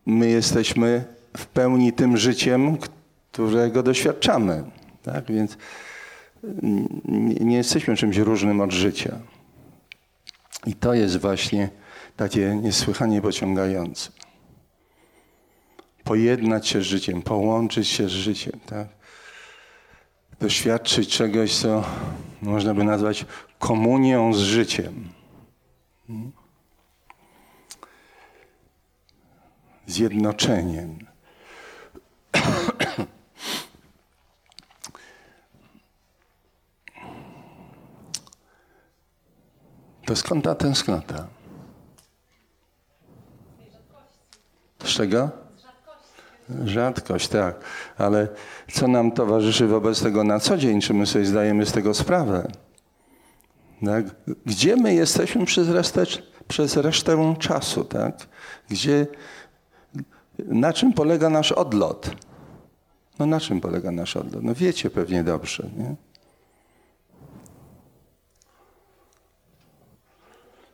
[0.06, 1.04] my jesteśmy
[1.36, 4.64] w pełni tym życiem, którego doświadczamy.
[5.02, 5.24] Tak?
[5.24, 5.56] Więc
[7.40, 9.18] nie jesteśmy czymś różnym od życia.
[10.66, 11.68] I to jest właśnie
[12.16, 14.10] takie niesłychanie pociągające.
[16.06, 18.88] Pojednać się z życiem, połączyć się z życiem, tak?
[20.40, 21.84] Doświadczyć czegoś, co
[22.42, 23.26] można by nazwać
[23.58, 25.08] komunią z życiem.
[29.86, 31.06] Zjednoczeniem.
[40.06, 41.26] To skąd ta tęsknota?
[44.84, 45.45] Z czego?
[46.64, 47.60] Rzadkość, tak.
[47.98, 48.28] Ale
[48.72, 50.80] co nam towarzyszy wobec tego na co dzień?
[50.80, 52.48] Czy my sobie zdajemy z tego sprawę?
[53.84, 54.04] Tak?
[54.46, 56.04] Gdzie my jesteśmy przez resztę,
[56.48, 57.84] przez resztę czasu?
[57.84, 58.26] Tak?
[58.68, 59.06] Gdzie,
[60.38, 62.10] na czym polega nasz odlot?
[63.18, 64.42] No na czym polega nasz odlot?
[64.42, 65.94] No wiecie pewnie dobrze, nie?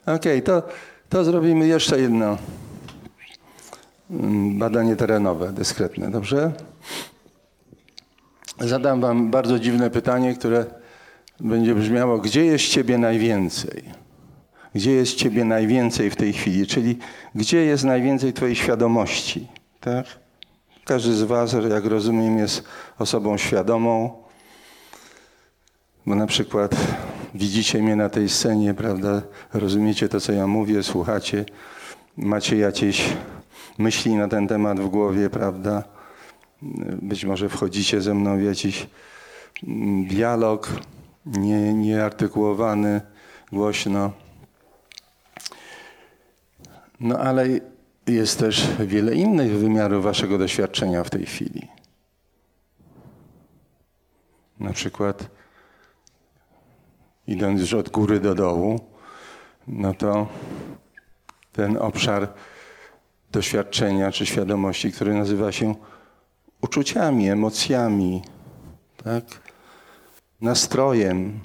[0.02, 0.62] Okej, okay, to,
[1.08, 2.38] to zrobimy jeszcze jedno
[4.58, 6.52] badanie terenowe, dyskretne, dobrze?
[8.60, 10.66] Zadam wam bardzo dziwne pytanie, które
[11.40, 13.82] będzie brzmiało, gdzie jest ciebie najwięcej?
[14.74, 16.66] Gdzie jest ciebie najwięcej w tej chwili?
[16.66, 16.98] Czyli
[17.34, 19.48] gdzie jest najwięcej twojej świadomości?
[19.80, 20.06] Tak?
[20.84, 22.64] Każdy z was, jak rozumiem, jest
[22.98, 24.22] osobą świadomą,
[26.06, 26.76] bo na przykład
[27.34, 29.22] widzicie mnie na tej scenie, prawda?
[29.52, 31.44] Rozumiecie to, co ja mówię, słuchacie,
[32.16, 33.16] macie jakieś
[33.78, 35.84] myśli na ten temat w głowie, prawda?
[37.02, 38.86] Być może wchodzicie ze mną w jakiś
[39.68, 40.68] mm, dialog
[41.26, 43.00] nie, nieartykułowany
[43.52, 44.12] głośno.
[47.00, 47.46] No ale
[48.06, 51.68] jest też wiele innych wymiarów waszego doświadczenia w tej chwili.
[54.60, 55.30] Na przykład
[57.26, 58.80] idąc już od góry do dołu,
[59.68, 60.26] no to
[61.52, 62.28] ten obszar
[63.32, 65.74] doświadczenia czy świadomości, który nazywa się
[66.60, 68.22] uczuciami, emocjami,
[69.04, 69.24] tak?
[70.40, 71.40] nastrojem.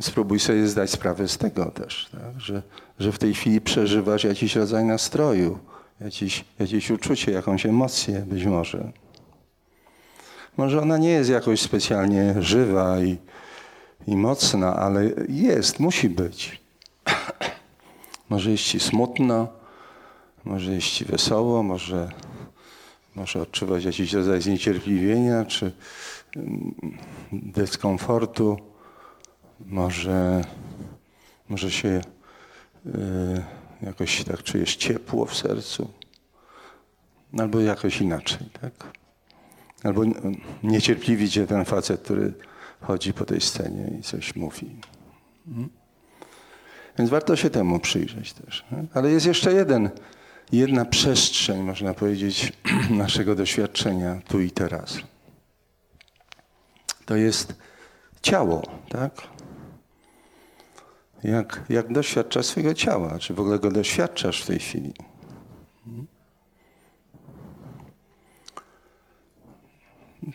[0.00, 2.40] Spróbuj sobie zdać sprawę z tego też, tak?
[2.40, 2.62] że,
[2.98, 5.58] że w tej chwili przeżywasz jakiś rodzaj nastroju,
[6.00, 8.92] jakiś, jakieś uczucie, jakąś emocję być może.
[10.56, 13.16] Może ona nie jest jakoś specjalnie żywa i,
[14.06, 16.62] i mocna, ale jest, musi być.
[18.30, 19.48] może jest ci smutno,
[20.46, 22.08] może ci wesoło, może,
[23.14, 25.72] może odczuwać jakiś rodzaj zniecierpliwienia czy
[26.36, 26.74] mm,
[27.32, 28.58] dyskomfortu,
[29.60, 30.44] może,
[31.48, 31.88] może się
[32.86, 32.92] y,
[33.82, 35.90] jakoś tak czujesz ciepło w sercu,
[37.38, 38.72] albo jakoś inaczej, tak?
[39.84, 40.02] Albo
[40.62, 42.34] niecierpliwi cię ten facet, który
[42.80, 44.76] chodzi po tej scenie i coś mówi.
[45.46, 45.68] Hmm?
[46.98, 48.64] Więc warto się temu przyjrzeć też.
[48.94, 49.90] Ale jest jeszcze jeden,
[50.52, 52.52] jedna przestrzeń, można powiedzieć,
[52.90, 54.98] naszego doświadczenia tu i teraz.
[57.06, 57.54] To jest
[58.22, 59.12] ciało, tak?
[61.24, 63.18] Jak, jak doświadczasz swojego ciała?
[63.18, 64.94] Czy w ogóle go doświadczasz w tej chwili?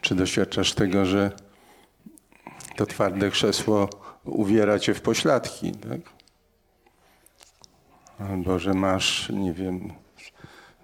[0.02, 1.32] Czy doświadczasz tego, że
[2.76, 3.90] to twarde krzesło
[4.24, 6.21] uwiera cię w pośladki, tak?
[8.30, 9.94] Albo że masz, nie wiem,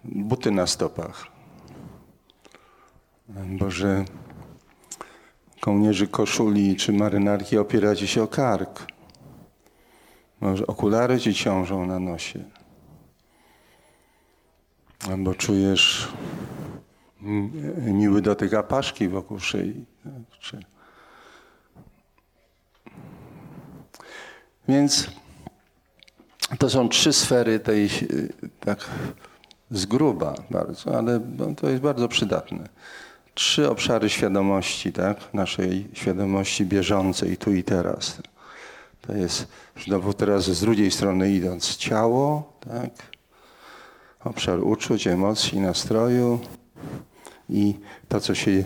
[0.03, 1.27] buty na stopach.
[3.37, 4.05] Albo że
[5.61, 8.87] kołnierzy koszuli czy marynarki opiera ci się o kark.
[10.41, 12.43] Może okulary ci ciążą na nosie.
[15.09, 16.07] Albo czujesz
[17.77, 19.85] miły dotyk apaszki wokół szyi.
[24.67, 25.11] Więc
[26.59, 27.89] to są trzy sfery tej,
[28.59, 28.89] tak
[29.71, 31.19] z gruba bardzo, ale
[31.57, 32.69] to jest bardzo przydatne.
[33.33, 35.33] Trzy obszary świadomości, tak?
[35.33, 38.21] Naszej świadomości bieżącej tu i teraz.
[39.01, 39.47] To jest
[39.85, 42.89] znowu teraz z drugiej strony idąc ciało, tak?
[44.23, 46.39] Obszar uczuć, emocji, nastroju
[47.49, 47.75] i
[48.07, 48.63] to, co się,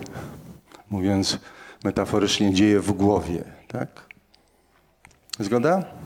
[0.90, 1.38] mówiąc
[1.84, 4.06] metaforycznie, dzieje w głowie, tak?
[5.38, 6.01] Zgoda?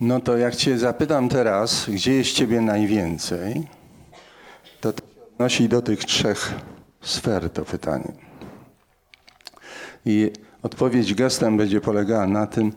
[0.00, 3.66] No to jak Cię zapytam teraz, gdzie jest Ciebie najwięcej,
[4.80, 5.02] to to
[5.34, 6.54] odnosi do tych trzech
[7.00, 8.12] sfer to pytanie.
[10.06, 10.32] I
[10.62, 12.72] odpowiedź gestem będzie polegała na tym,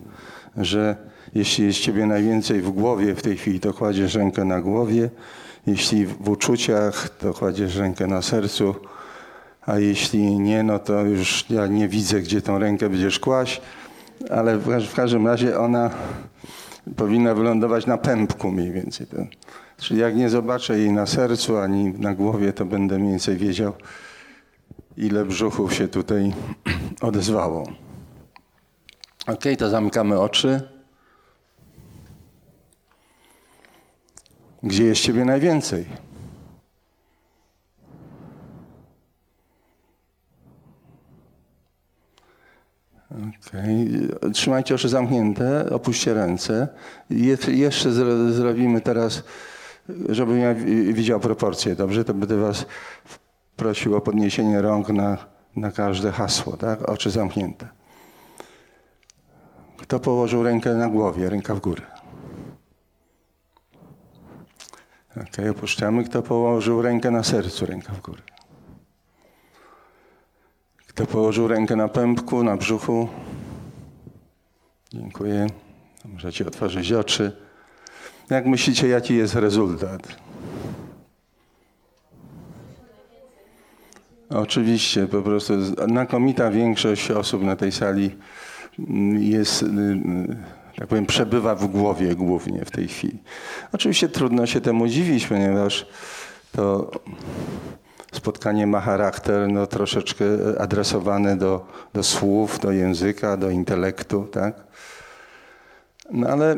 [0.56, 0.96] że
[1.34, 5.10] Jeśli jest ciebie najwięcej w głowie w tej chwili, to kładziesz rękę na głowie.
[5.66, 8.74] Jeśli w uczuciach, to kładziesz rękę na sercu.
[9.66, 13.60] A jeśli nie, no to już ja nie widzę, gdzie tą rękę będziesz kłaść.
[14.30, 15.90] Ale w każdym razie ona
[16.96, 19.06] powinna wylądować na pępku mniej więcej.
[19.76, 23.72] Czyli jak nie zobaczę jej na sercu ani na głowie, to będę mniej więcej wiedział,
[24.96, 26.32] ile brzuchów się tutaj
[27.00, 27.72] odezwało.
[29.26, 30.68] Ok, to zamykamy oczy.
[34.62, 35.86] Gdzie jest Ciebie najwięcej?
[43.12, 44.32] Okay.
[44.32, 46.68] Trzymajcie oczy zamknięte, opuśćcie ręce.
[47.10, 49.22] Je, jeszcze zro, zrobimy teraz,
[50.08, 50.54] żebym ja
[50.92, 52.04] widział proporcje, dobrze?
[52.04, 52.66] To będę Was
[53.56, 55.18] prosił o podniesienie rąk na,
[55.56, 56.88] na każde hasło, tak?
[56.88, 57.68] Oczy zamknięte.
[59.76, 61.82] Kto położył rękę na głowie, ręka w górę?
[65.16, 66.04] Ok, opuszczamy.
[66.04, 68.22] Kto położył rękę na sercu, ręka w górę?
[70.94, 73.08] Kto położył rękę na pępku, na brzuchu?
[74.92, 75.46] Dziękuję.
[76.04, 77.32] Możecie otworzyć oczy.
[78.30, 80.08] Jak myślicie, jaki jest rezultat?
[84.30, 88.16] Oczywiście, po prostu znakomita większość osób na tej sali
[89.18, 89.64] jest,
[90.76, 93.18] tak powiem, przebywa w głowie głównie w tej chwili.
[93.72, 95.86] Oczywiście trudno się temu dziwić, ponieważ
[96.52, 96.90] to
[98.12, 100.24] spotkanie ma charakter no, troszeczkę
[100.58, 104.54] adresowane do, do słów, do języka, do intelektu, tak?
[106.10, 106.56] No ale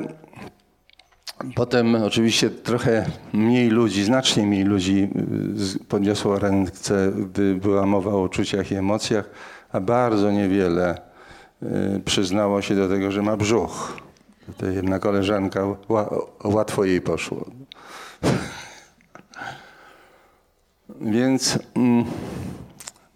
[1.54, 5.10] potem oczywiście trochę mniej ludzi, znacznie mniej ludzi
[5.80, 9.30] y, podniosło ręce, gdy była mowa o uczuciach i emocjach,
[9.72, 11.00] a bardzo niewiele
[11.62, 13.96] y, przyznało się do tego, że ma brzuch.
[14.56, 15.62] To jedna koleżanka,
[16.44, 17.44] łatwo jej poszło.
[21.00, 22.04] Więc mm,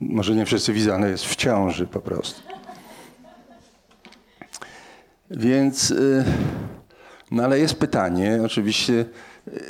[0.01, 2.43] może nie wszyscy widzą, ale jest w ciąży po prostu.
[5.31, 6.25] Więc, y,
[7.31, 9.05] no ale jest pytanie, oczywiście,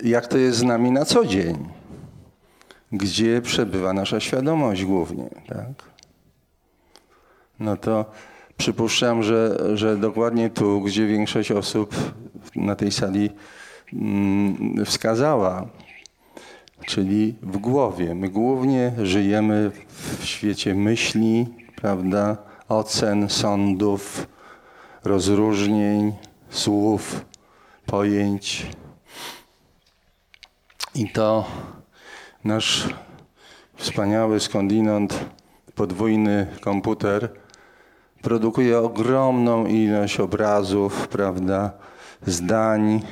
[0.05, 1.68] jak to jest z nami na co dzień?
[2.92, 5.90] Gdzie przebywa nasza świadomość głównie, tak?
[7.61, 8.11] No to
[8.57, 11.94] przypuszczam, że, że dokładnie tu, gdzie większość osób
[12.57, 13.31] na tej sali
[13.92, 15.68] mm, wskazała,
[16.88, 18.14] czyli w głowie.
[18.14, 21.46] My głównie żyjemy w świecie myśli,
[21.77, 22.37] prawda,
[22.68, 24.27] ocen, sądów,
[25.05, 26.12] rozróżnień,
[26.51, 27.24] słów,
[27.87, 28.66] pojęć.
[30.94, 31.44] I to
[32.44, 32.88] nasz
[33.77, 35.24] wspaniały skądinąd
[35.74, 37.29] podwójny komputer
[38.22, 41.70] produkuje ogromną ilość obrazów, prawda,
[42.27, 43.03] zdań,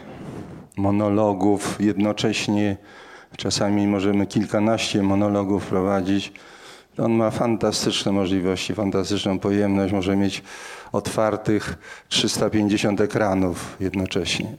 [0.77, 2.77] monologów, jednocześnie
[3.37, 6.33] Czasami możemy kilkanaście monologów prowadzić.
[6.99, 9.93] On ma fantastyczne możliwości, fantastyczną pojemność.
[9.93, 10.43] Może mieć
[10.93, 14.57] otwartych 350 ekranów jednocześnie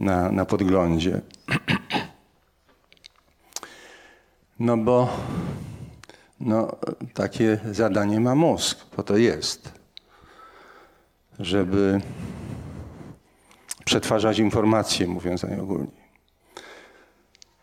[0.00, 1.20] na, na podglądzie.
[4.60, 5.08] No bo
[6.40, 6.76] no,
[7.14, 9.72] takie zadanie ma mózg, po to jest,
[11.40, 12.00] żeby
[13.84, 16.01] przetwarzać informacje, mówiąc najogólniej.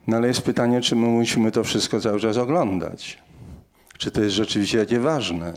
[0.08, 3.18] No ale jest pytanie, czy my musimy to wszystko cały czas oglądać?
[3.98, 5.54] Czy to jest rzeczywiście takie ważne?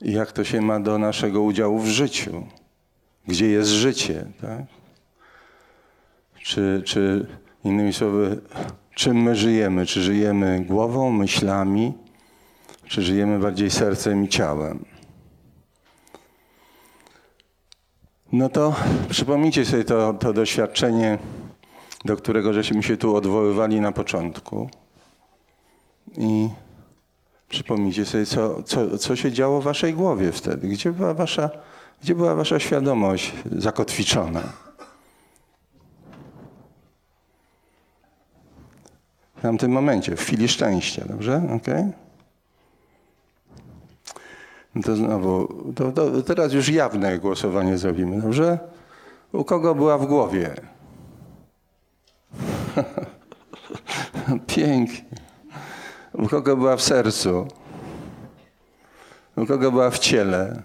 [0.00, 2.46] I jak to się ma do naszego udziału w życiu?
[3.26, 4.26] Gdzie jest życie?
[4.40, 4.62] Tak?
[6.42, 7.26] Czy, czy
[7.64, 8.40] innymi słowy,
[8.94, 9.86] czym my żyjemy?
[9.86, 11.92] Czy żyjemy głową, myślami,
[12.86, 14.84] czy żyjemy bardziej sercem i ciałem?
[18.32, 18.74] No to
[19.08, 21.18] przypomnijcie sobie to, to doświadczenie
[22.06, 24.70] do którego żeśmy się tu odwoływali na początku.
[26.16, 26.48] I
[27.48, 30.68] przypomnijcie sobie, co, co, co się działo w waszej głowie wtedy.
[30.68, 31.50] Gdzie była wasza,
[32.02, 34.42] gdzie była wasza świadomość zakotwiczona?
[39.36, 41.42] W tamtym momencie, w chwili szczęścia, dobrze?
[41.56, 41.92] Okay?
[44.74, 48.58] No to znowu, to, to teraz już jawne głosowanie zrobimy, dobrze?
[49.32, 50.54] U kogo była w głowie?
[54.46, 55.04] Pięknie.
[56.12, 57.48] U kogo była w sercu?
[59.36, 60.62] U kogo była w ciele?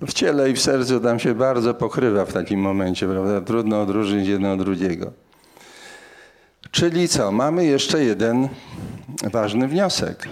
[0.00, 3.40] W ciele i w sercu tam się bardzo pokrywa w takim momencie, prawda?
[3.40, 5.12] Trudno odróżnić jedno od drugiego.
[6.70, 7.32] Czyli co?
[7.32, 8.48] Mamy jeszcze jeden
[9.32, 10.28] ważny wniosek,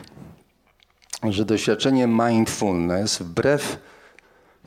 [1.29, 3.79] że doświadczenie mindfulness wbrew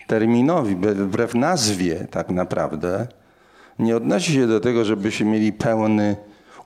[0.07, 3.07] terminowi, wbrew nazwie tak naprawdę,
[3.81, 6.15] nie odnosi się do tego, żebyśmy mieli pełny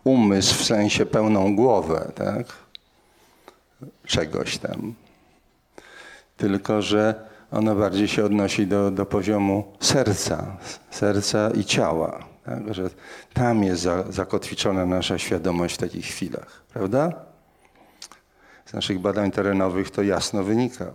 [0.03, 2.45] umysł, w sensie pełną głowę, tak?
[4.05, 4.93] Czegoś tam.
[6.37, 7.15] Tylko, że
[7.51, 10.57] ono bardziej się odnosi do, do poziomu serca,
[10.91, 12.25] serca i ciała.
[12.45, 12.73] Tak?
[12.73, 12.89] Że
[13.33, 17.13] tam jest za, zakotwiczona nasza świadomość w takich chwilach, prawda?
[18.65, 20.85] Z naszych badań terenowych to jasno wynika.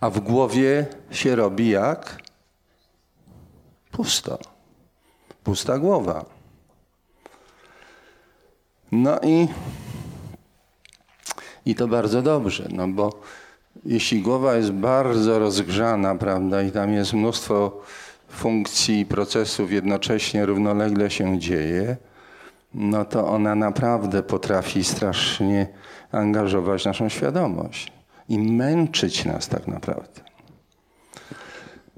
[0.00, 2.21] A w głowie się robi jak?
[3.92, 4.38] Pusto.
[5.44, 6.24] Pusta głowa.
[8.92, 9.48] No i,
[11.66, 13.20] i to bardzo dobrze, no bo
[13.84, 17.80] jeśli głowa jest bardzo rozgrzana, prawda, i tam jest mnóstwo
[18.28, 21.96] funkcji i procesów jednocześnie, równolegle się dzieje,
[22.74, 25.66] no to ona naprawdę potrafi strasznie
[26.12, 27.92] angażować naszą świadomość
[28.28, 30.20] i męczyć nas tak naprawdę.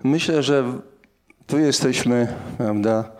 [0.04, 0.64] Myślę, że
[1.46, 3.10] tu jesteśmy, prawda,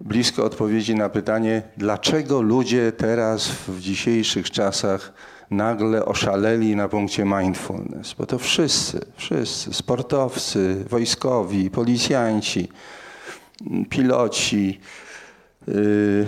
[0.00, 5.12] blisko odpowiedzi na pytanie, dlaczego ludzie teraz w dzisiejszych czasach
[5.50, 8.14] nagle oszaleli na punkcie mindfulness.
[8.18, 12.68] Bo to wszyscy, wszyscy, sportowcy, wojskowi, policjanci,
[13.90, 14.80] piloci,
[15.68, 16.26] yy,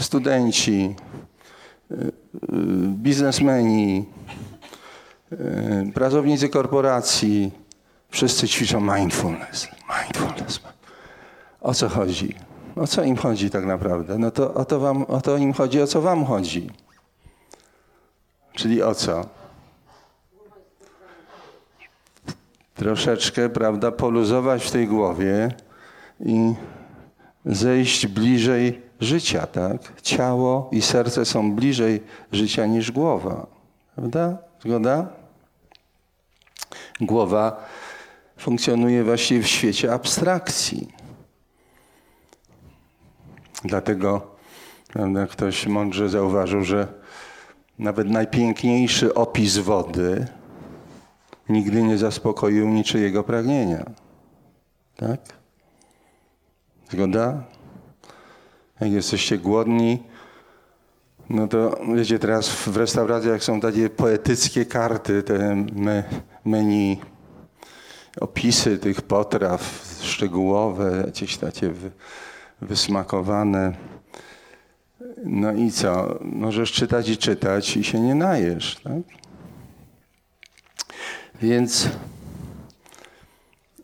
[0.00, 0.94] studenci,
[1.90, 2.12] yy,
[2.86, 4.04] biznesmeni,
[5.30, 7.59] yy, pracownicy korporacji,
[8.10, 9.68] wszyscy ćwiczą mindfulness.
[10.00, 10.60] Mindfulness.
[11.60, 12.34] O co chodzi?
[12.76, 14.18] O co im chodzi tak naprawdę?
[14.18, 16.70] No to o to, wam, o to im chodzi, o co wam chodzi.
[18.52, 19.26] Czyli o co?
[22.74, 25.54] Troszeczkę, prawda, poluzować w tej głowie
[26.20, 26.54] i
[27.46, 30.00] zejść bliżej życia, tak?
[30.02, 32.02] Ciało i serce są bliżej
[32.32, 33.46] życia niż głowa.
[33.94, 34.38] Prawda?
[34.60, 35.06] Zgoda?
[37.00, 37.66] Głowa
[38.40, 40.88] funkcjonuje właściwie w świecie abstrakcji.
[43.64, 44.36] Dlatego
[44.92, 46.88] prawda, ktoś mądrze zauważył, że
[47.78, 50.26] nawet najpiękniejszy opis wody
[51.48, 53.84] nigdy nie zaspokoił niczyjego pragnienia.
[54.96, 55.20] Tak?
[56.90, 57.44] Zgoda?
[58.80, 60.02] Jak jesteście głodni,
[61.30, 66.04] no to wiecie, teraz w restauracjach są takie poetyckie karty, te me,
[66.44, 67.00] menu,
[68.20, 71.72] opisy tych potraw szczegółowe, jakieś takie
[72.62, 73.72] wysmakowane.
[75.24, 76.18] No i co?
[76.22, 78.80] Możesz czytać i czytać i się nie najesz.
[78.84, 79.02] Tak?
[81.42, 81.88] Więc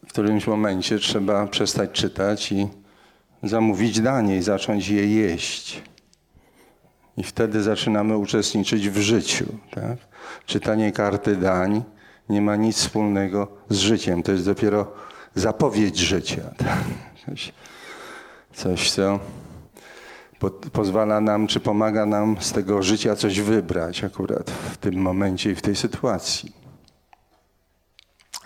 [0.06, 2.68] w którymś momencie trzeba przestać czytać i
[3.42, 5.82] zamówić danie i zacząć je jeść.
[7.16, 9.46] I wtedy zaczynamy uczestniczyć w życiu.
[9.70, 9.96] Tak?
[10.46, 11.82] Czytanie karty dań
[12.28, 14.22] nie ma nic wspólnego z życiem.
[14.22, 14.92] To jest dopiero
[15.34, 16.42] zapowiedź życia.
[18.52, 19.20] Coś, co
[20.38, 25.50] po, pozwala nam, czy pomaga nam z tego życia coś wybrać akurat w tym momencie
[25.50, 26.52] i w tej sytuacji.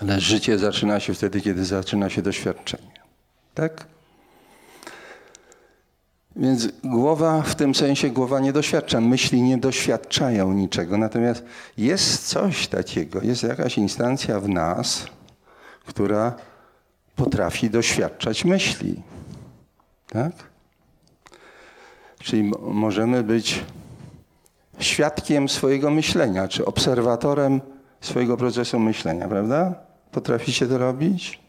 [0.01, 3.01] Ale życie zaczyna się wtedy, kiedy zaczyna się doświadczenie.
[3.55, 3.87] Tak?
[6.37, 10.99] Więc głowa w tym sensie głowa nie doświadcza, myśli nie doświadczają niczego.
[10.99, 11.45] Natomiast
[11.76, 15.07] jest coś takiego, jest jakaś instancja w nas,
[15.87, 16.35] która
[17.16, 19.03] potrafi doświadczać myśli.
[20.09, 20.33] Tak?
[22.18, 23.64] Czyli możemy być
[24.78, 27.61] świadkiem swojego myślenia, czy obserwatorem
[28.01, 29.74] swojego procesu myślenia, prawda?
[30.12, 31.41] Potraficie to robić?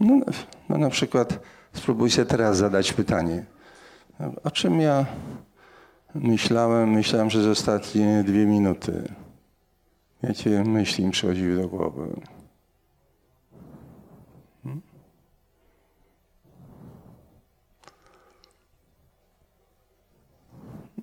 [0.00, 0.20] No,
[0.68, 1.38] no na przykład
[1.72, 3.44] spróbuj sobie teraz zadać pytanie.
[4.44, 5.06] O czym ja
[6.14, 6.90] myślałem?
[6.90, 9.14] Myślałem przez ostatnie dwie minuty.
[10.22, 12.20] Jakie myśli mi przychodziły do głowy?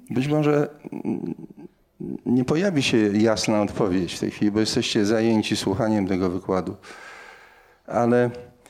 [0.09, 0.69] Być może
[2.25, 6.75] nie pojawi się jasna odpowiedź w tej chwili, bo jesteście zajęci słuchaniem tego wykładu.
[7.87, 8.29] Ale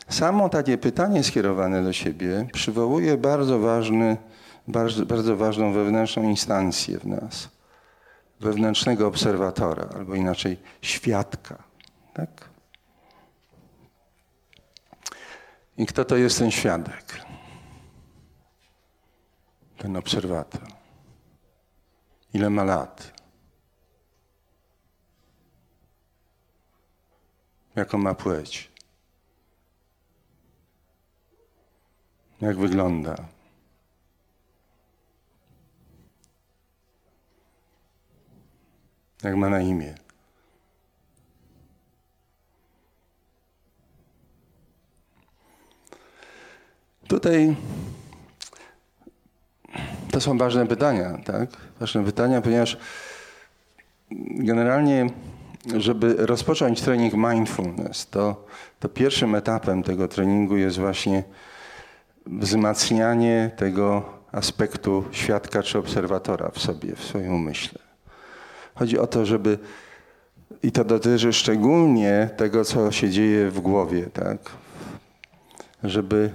[0.09, 4.17] samo takie pytanie skierowane do siebie przywołuje bardzo, ważny,
[4.67, 7.49] bardzo, bardzo ważną wewnętrzną instancję w nas.
[8.39, 11.63] Wewnętrznego obserwatora, albo inaczej świadka.
[12.13, 12.49] Tak?
[15.77, 17.21] I kto to jest ten świadek?
[19.77, 20.61] Ten obserwator.
[22.33, 23.11] Ile ma lat?
[27.75, 28.76] Jaką ma płeć?
[32.41, 33.15] jak wygląda.
[39.23, 39.95] Jak ma na imię.
[47.07, 47.55] Tutaj
[50.11, 51.49] to są ważne pytania, tak?
[51.79, 52.77] Ważne pytania, ponieważ
[54.29, 55.09] generalnie,
[55.77, 58.45] żeby rozpocząć trening mindfulness, to,
[58.79, 61.23] to pierwszym etapem tego treningu jest właśnie
[62.29, 67.79] wzmacnianie tego aspektu świadka czy obserwatora w sobie, w swoim umyśle.
[68.75, 69.59] Chodzi o to, żeby
[70.63, 74.37] i to dotyczy szczególnie tego, co się dzieje w głowie, tak?
[75.83, 76.31] Żeby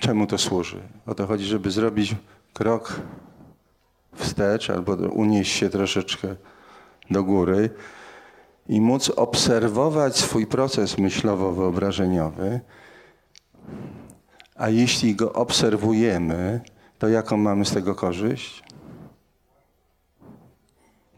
[0.00, 0.80] czemu to służy?
[1.06, 2.14] O to chodzi, żeby zrobić
[2.54, 3.00] krok
[4.14, 6.36] wstecz albo unieść się troszeczkę
[7.10, 7.70] do góry
[8.68, 12.60] i móc obserwować swój proces myślowo-wyobrażeniowy,
[14.56, 16.60] a jeśli go obserwujemy,
[16.98, 18.62] to jaką mamy z tego korzyść?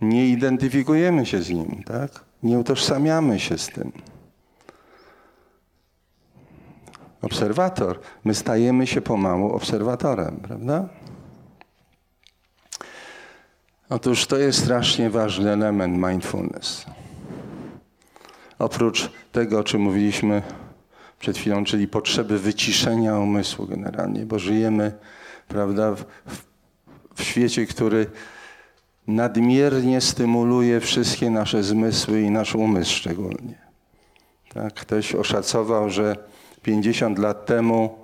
[0.01, 2.25] Nie identyfikujemy się z nim, tak?
[2.43, 3.93] Nie utożsamiamy się z tym.
[7.23, 8.01] Obserwator.
[8.25, 10.89] My stajemy się pomału obserwatorem, prawda?
[13.91, 16.87] Otóż to jest strasznie ważny element mindfulness.
[18.59, 20.43] Oprócz tego, o czym mówiliśmy
[21.19, 24.93] przed chwilą, czyli potrzeby wyciszenia umysłu generalnie, bo żyjemy,
[25.49, 26.05] prawda, w,
[27.15, 28.07] w świecie, który
[29.07, 33.59] nadmiernie stymuluje wszystkie nasze zmysły i nasz umysł szczególnie.
[34.55, 36.17] Tak, ktoś oszacował, że
[36.63, 37.99] 50 lat temu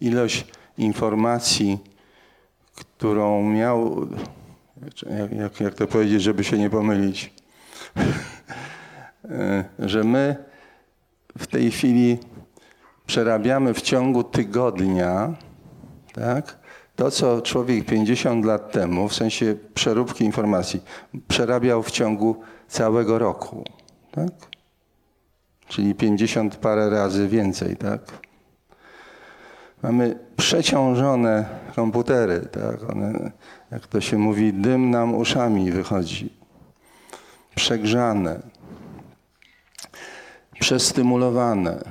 [0.00, 0.44] ilość
[0.78, 1.78] informacji,
[2.74, 4.08] którą miał,
[5.38, 7.32] jak, jak to powiedzieć, żeby się nie pomylić,
[9.78, 10.36] że my
[11.38, 12.18] w tej chwili
[13.06, 15.34] przerabiamy w ciągu tygodnia,
[16.14, 16.58] tak,
[16.96, 20.80] to, co człowiek 50 lat temu, w sensie przeróbki informacji,
[21.28, 22.36] przerabiał w ciągu
[22.68, 23.64] całego roku.
[24.10, 24.30] Tak?
[25.68, 28.00] Czyli 50 parę razy więcej, tak?
[29.82, 32.90] Mamy przeciążone komputery, tak?
[32.90, 33.30] One,
[33.70, 36.32] jak to się mówi, dym nam uszami wychodzi.
[37.54, 38.40] Przegrzane.
[40.60, 41.84] Przestymulowane.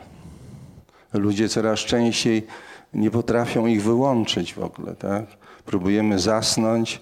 [1.14, 2.48] Ludzie coraz częściej
[2.94, 5.26] nie potrafią ich wyłączyć w ogóle, tak?
[5.66, 7.02] Próbujemy zasnąć,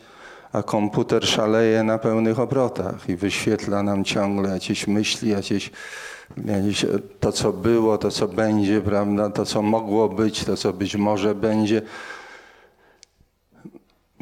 [0.52, 5.72] a komputer szaleje na pełnych obrotach i wyświetla nam ciągle jakieś myśli, jakieś,
[6.46, 6.86] jakieś
[7.20, 9.30] to, co było, to, co będzie, prawda?
[9.30, 11.82] To, co mogło być, to, co być może będzie.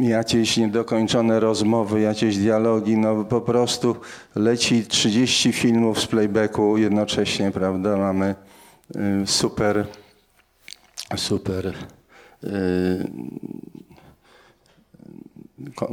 [0.01, 3.95] Jakieś niedokończone rozmowy, jakieś dialogi, no po prostu
[4.35, 7.97] leci 30 filmów z playbacku jednocześnie, prawda?
[7.97, 8.35] Mamy
[9.23, 9.87] y, super
[11.17, 11.73] super
[12.43, 13.07] y,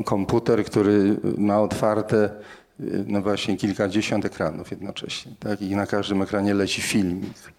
[0.05, 2.31] komputer, który ma otwarte
[2.81, 5.33] y, no właśnie kilkadziesiąt ekranów jednocześnie.
[5.39, 5.63] Tak?
[5.63, 7.53] I na każdym ekranie leci filmik.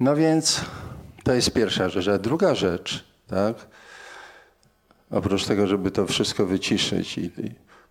[0.00, 0.60] No więc
[1.28, 2.08] to jest pierwsza rzecz.
[2.08, 3.56] A druga rzecz, tak?
[5.10, 7.20] oprócz tego, żeby to wszystko wyciszyć,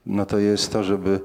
[0.06, 1.20] no to jest to, żeby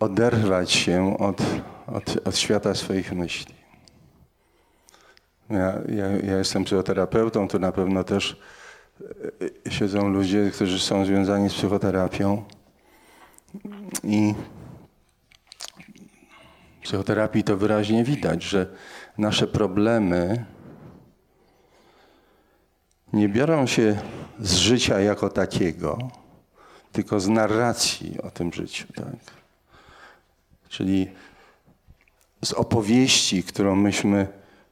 [0.00, 1.42] oderwać się od,
[1.86, 3.54] od, od świata swoich myśli.
[5.50, 8.40] Ja, ja, ja, jestem psychoterapeutą, tu na pewno też
[9.66, 12.44] e, siedzą ludzie, którzy są związani z psychoterapią.
[14.04, 14.34] I
[16.80, 18.66] w psychoterapii to wyraźnie widać, że
[19.18, 20.44] nasze problemy
[23.12, 23.98] nie biorą się
[24.40, 25.98] z życia jako takiego,
[26.92, 28.86] tylko z narracji o tym życiu.
[28.92, 29.38] Tak?
[30.68, 31.08] czyli
[32.44, 34.26] z opowieści, którą myśmy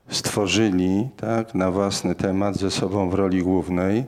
[0.08, 4.04] stworzyli tak, na własny temat ze sobą w roli głównej,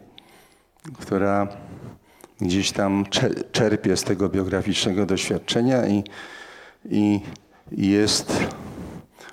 [1.00, 1.48] która
[2.40, 3.04] gdzieś tam
[3.52, 6.04] czerpie z tego biograficznego doświadczenia i,
[6.90, 7.20] i
[7.70, 8.46] jest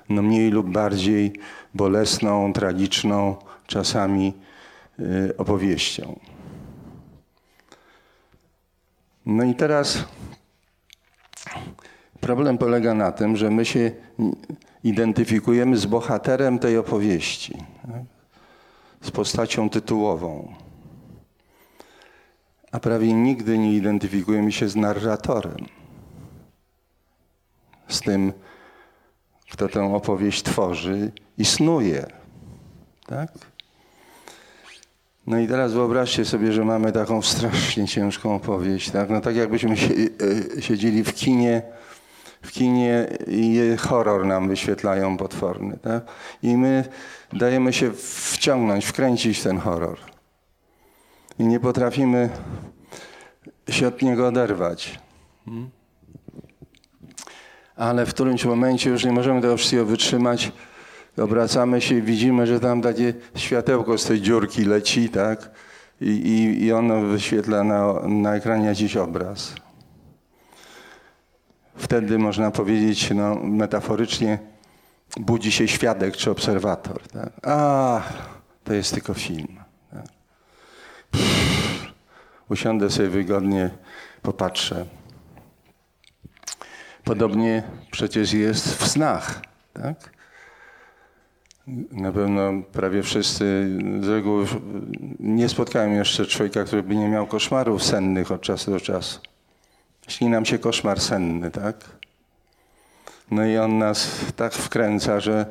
[0.08, 1.32] no mniej lub bardziej
[1.74, 3.36] bolesną, tragiczną
[3.66, 4.34] czasami
[5.38, 6.20] opowieścią.
[9.26, 10.04] No i teraz
[12.26, 13.90] Problem polega na tym, że my się
[14.84, 18.02] identyfikujemy z bohaterem tej opowieści, tak?
[19.00, 20.54] z postacią tytułową.
[22.72, 25.66] A prawie nigdy nie identyfikujemy się z narratorem,
[27.88, 28.32] z tym,
[29.50, 32.06] kto tę opowieść tworzy i snuje.
[33.06, 33.32] Tak?
[35.26, 38.90] No i teraz wyobraźcie sobie, że mamy taką strasznie ciężką opowieść.
[38.90, 39.76] Tak, no tak jakbyśmy
[40.56, 41.62] e, siedzieli w kinie
[42.46, 45.78] w kinie i horror nam wyświetlają potworny.
[45.82, 46.04] Tak?
[46.42, 46.84] I my
[47.32, 47.92] dajemy się
[48.32, 49.98] wciągnąć, wkręcić ten horror.
[51.38, 52.28] I nie potrafimy
[53.68, 54.98] się od niego oderwać.
[57.76, 60.52] Ale w którymś momencie już nie możemy tego wszystkiego wytrzymać.
[61.22, 65.50] Obracamy się i widzimy, że tam takie światełko z tej dziurki leci, tak?
[66.00, 69.54] I, i, i ono wyświetla na, na ekranie jakiś obraz.
[71.76, 74.38] Wtedy można powiedzieć, no, metaforycznie,
[75.16, 77.08] budzi się świadek czy obserwator.
[77.08, 77.30] Tak?
[77.42, 78.02] A,
[78.64, 79.56] to jest tylko film.
[79.90, 80.06] Tak?
[82.48, 83.70] Usiądę sobie wygodnie,
[84.22, 84.86] popatrzę.
[87.04, 89.42] Podobnie przecież jest w snach.
[89.72, 90.15] Tak?
[91.92, 93.68] Na pewno prawie wszyscy,
[94.00, 94.46] z reguły
[95.20, 99.20] nie spotkałem jeszcze człowieka, który by nie miał koszmarów sennych od czasu do czasu.
[100.08, 101.76] Śni nam się koszmar senny, tak?
[103.30, 105.46] No i on nas tak wkręca, że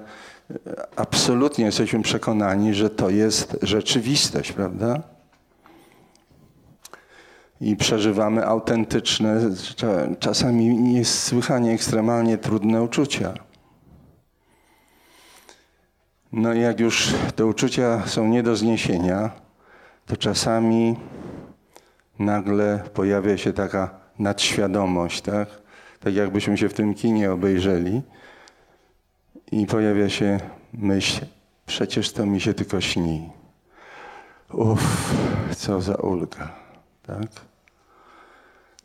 [0.96, 5.02] absolutnie jesteśmy przekonani, że to jest rzeczywistość, prawda?
[7.62, 9.42] I przeżywamy autentyczne,
[10.20, 13.34] czasami niesłychanie ekstremalnie trudne uczucia.
[16.36, 19.32] No i jak już te uczucia są nie do zniesienia,
[20.06, 20.96] to czasami
[22.20, 25.50] nagle pojawia się taka nadświadomość, tak?
[26.00, 28.02] Tak jakbyśmy się w tym kinie obejrzeli
[29.52, 30.40] i pojawia się
[30.74, 31.26] myśl,
[31.66, 33.30] przecież to mi się tylko śni.
[34.54, 35.14] Uff,
[35.58, 36.56] co za ulga,
[37.08, 37.28] tak?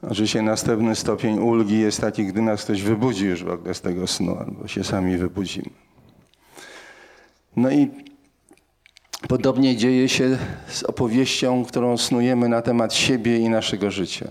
[0.02, 4.06] Oczywiście następny stopień ulgi jest taki, gdy nas ktoś wybudzi już w ogóle z tego
[4.06, 5.89] snu, albo się sami wybudzimy.
[7.56, 7.90] No i
[9.28, 10.38] podobnie dzieje się
[10.68, 14.28] z opowieścią, którą snujemy na temat siebie i naszego życia.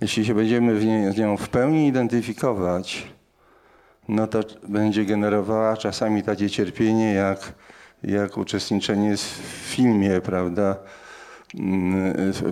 [0.00, 3.06] Jeśli się będziemy w nie, z nią w pełni identyfikować,
[4.08, 7.52] no to będzie generowała czasami takie cierpienie, jak,
[8.02, 9.20] jak uczestniczenie w
[9.74, 10.76] filmie, prawda,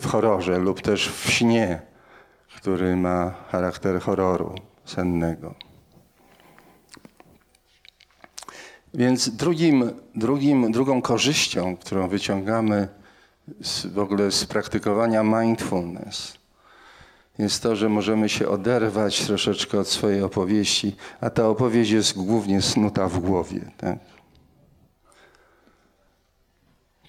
[0.00, 1.80] w horrorze lub też w śnie,
[2.56, 4.54] który ma charakter horroru
[4.84, 5.69] sennego.
[8.95, 12.88] Więc drugim, drugim, drugą korzyścią, którą wyciągamy
[13.62, 16.38] z, w ogóle z praktykowania mindfulness,
[17.38, 22.62] jest to, że możemy się oderwać troszeczkę od swojej opowieści, a ta opowieść jest głównie
[22.62, 23.70] snuta w głowie.
[23.76, 23.99] Tak?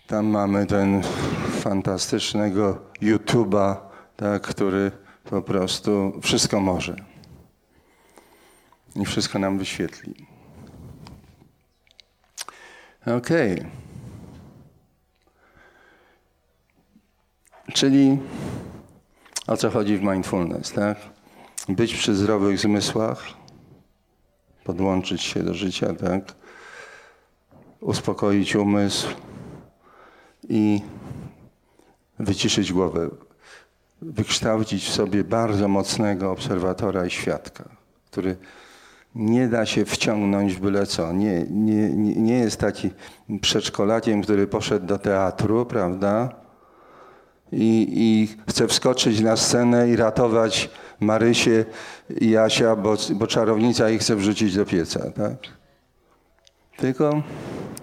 [0.07, 1.01] Tam mamy ten
[1.61, 3.75] fantastycznego YouTube'a,
[4.15, 4.91] tak, który
[5.23, 6.95] po prostu wszystko może.
[8.95, 10.30] I wszystko nam wyświetli.
[13.01, 13.53] Okej.
[13.53, 13.71] Okay.
[17.73, 18.19] Czyli
[19.47, 20.97] o co chodzi w mindfulness, tak?
[21.69, 23.23] Być przy zdrowych zmysłach,
[24.63, 26.33] podłączyć się do życia, tak?
[27.79, 29.07] Uspokoić umysł
[30.49, 30.81] i
[32.19, 33.09] wyciszyć głowę.
[34.01, 37.69] Wykształcić w sobie bardzo mocnego obserwatora i świadka,
[38.05, 38.37] który
[39.15, 41.13] nie da się wciągnąć w byle co.
[41.13, 42.89] Nie, nie, nie jest taki
[43.41, 46.29] przedszkolakiem, który poszedł do teatru, prawda?
[47.51, 51.65] I, I chce wskoczyć na scenę i ratować Marysię
[52.21, 55.37] i Jasia, bo, bo czarownica ich chce wrzucić do pieca, tak?
[56.77, 57.23] Tylko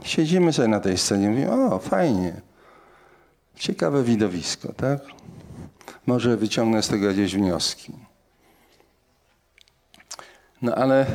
[0.03, 2.41] siedzimy sobie na tej scenie i mówimy, o fajnie,
[3.55, 5.01] ciekawe widowisko, tak?
[6.07, 8.08] Może wyciągnę z tego jakieś wnioski.
[10.63, 11.07] No ale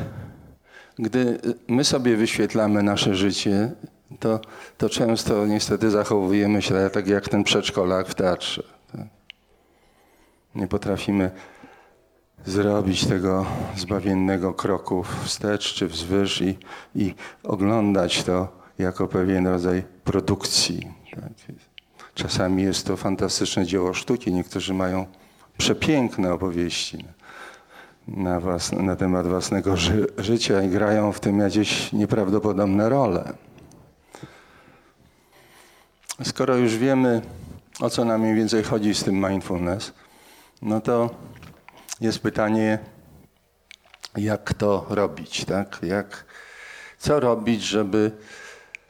[0.99, 3.71] gdy my sobie wyświetlamy nasze życie,
[4.19, 4.39] to,
[4.77, 8.63] to często niestety zachowujemy się tak jak ten przedszkolak w teatrze.
[10.55, 11.31] Nie potrafimy
[12.45, 16.57] zrobić tego zbawiennego kroku wstecz czy wzwyż i,
[16.95, 18.47] i oglądać to
[18.79, 20.93] jako pewien rodzaj produkcji.
[21.11, 21.55] Tak?
[22.13, 24.33] Czasami jest to fantastyczne dzieło sztuki.
[24.33, 25.05] Niektórzy mają
[25.57, 27.05] przepiękne opowieści
[28.07, 28.41] na,
[28.71, 33.33] na temat własnego ży życia i grają w tym jakieś nieprawdopodobne role.
[36.23, 37.21] Skoro już wiemy,
[37.79, 39.93] o co nam mniej więcej chodzi z tym mindfulness,
[40.61, 41.09] no to
[42.01, 42.79] jest pytanie,
[44.17, 45.79] jak to robić, tak?
[45.83, 46.25] Jak,
[46.97, 48.11] co robić, żeby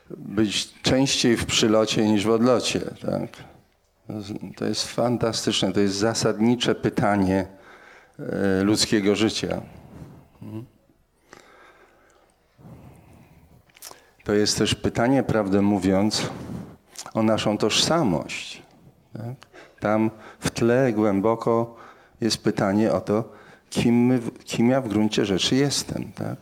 [0.09, 3.29] być częściej w przylocie niż w odlocie, tak?
[4.55, 7.47] To jest fantastyczne, to jest zasadnicze pytanie,
[8.63, 9.61] ludzkiego życia.
[14.23, 16.29] To jest też pytanie, prawdę mówiąc,
[17.13, 18.63] o naszą tożsamość.
[19.13, 19.35] Tak?
[19.79, 21.75] Tam w tle głęboko
[22.21, 23.31] jest pytanie o to,
[23.69, 26.11] kim, my, kim ja w gruncie rzeczy jestem.
[26.11, 26.37] Tak?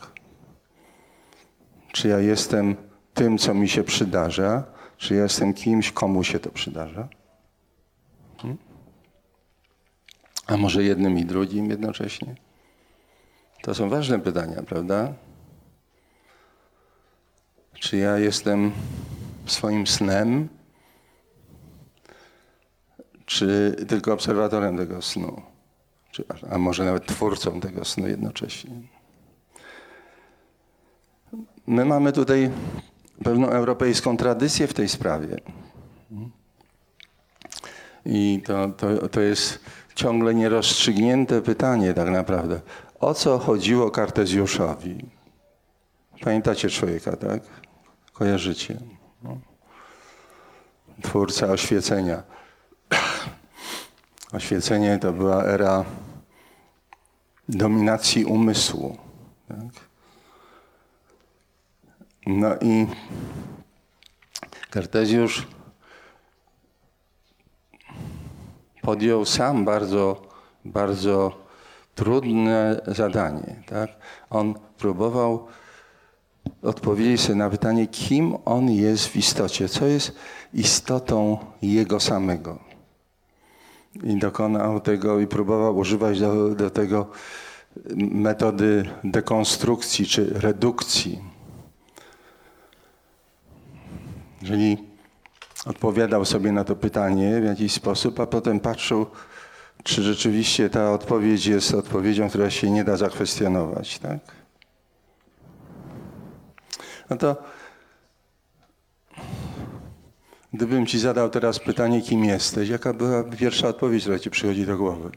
[1.91, 2.75] Czy ja jestem
[3.13, 4.63] tym, co mi się przydarza,
[4.97, 7.07] czy ja jestem kimś, komu się to przydarza?
[8.37, 8.57] Hmm?
[10.47, 12.35] A może jednym i drugim jednocześnie?
[13.61, 15.13] To są ważne pytania, prawda?
[17.73, 18.71] Czy ja jestem
[19.45, 20.49] swoim snem,
[23.25, 25.41] czy tylko obserwatorem tego snu?
[26.11, 28.71] Czy, a może nawet twórcą tego snu jednocześnie?
[31.67, 32.51] My mamy tutaj
[33.23, 35.37] pewną europejską tradycję w tej sprawie.
[38.05, 39.59] I to, to, to jest
[39.95, 42.61] ciągle nierozstrzygnięte pytanie tak naprawdę.
[42.99, 45.05] O co chodziło Kartezjuszowi?
[46.23, 47.41] Pamiętacie człowieka, tak?
[48.13, 48.77] Kojarzycie.
[49.23, 49.37] No.
[51.01, 52.23] Twórca oświecenia.
[54.33, 55.85] Oświecenie to była era
[57.49, 58.97] dominacji umysłu.
[59.47, 59.91] Tak?
[62.27, 62.87] No i
[64.69, 65.47] Kartezjusz
[68.81, 70.21] podjął sam bardzo,
[70.65, 71.31] bardzo
[71.95, 73.63] trudne zadanie.
[73.65, 73.89] Tak?
[74.29, 75.47] On próbował
[76.61, 80.15] odpowiedzieć sobie na pytanie, kim on jest w istocie, co jest
[80.53, 82.59] istotą jego samego.
[84.03, 87.07] I dokonał tego i próbował używać do, do tego
[87.95, 91.19] metody dekonstrukcji czy redukcji.
[94.41, 94.90] Jeżeli
[95.65, 99.05] odpowiadał sobie na to pytanie w jakiś sposób, a potem patrzył,
[99.83, 104.19] czy rzeczywiście ta odpowiedź jest odpowiedzią, która się nie da zakwestionować, tak?
[107.09, 107.43] No to
[110.53, 114.77] gdybym ci zadał teraz pytanie, kim jesteś, jaka była pierwsza odpowiedź, która ci przychodzi do
[114.77, 115.11] głowy?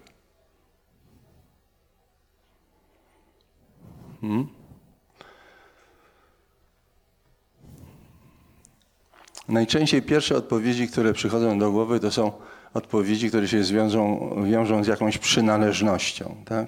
[4.21, 4.64] Hmm?
[9.49, 12.33] Najczęściej pierwsze odpowiedzi, które przychodzą do głowy, to są
[12.75, 16.67] odpowiedzi, które się zwiążą, wiążą z jakąś przynależnością, tak?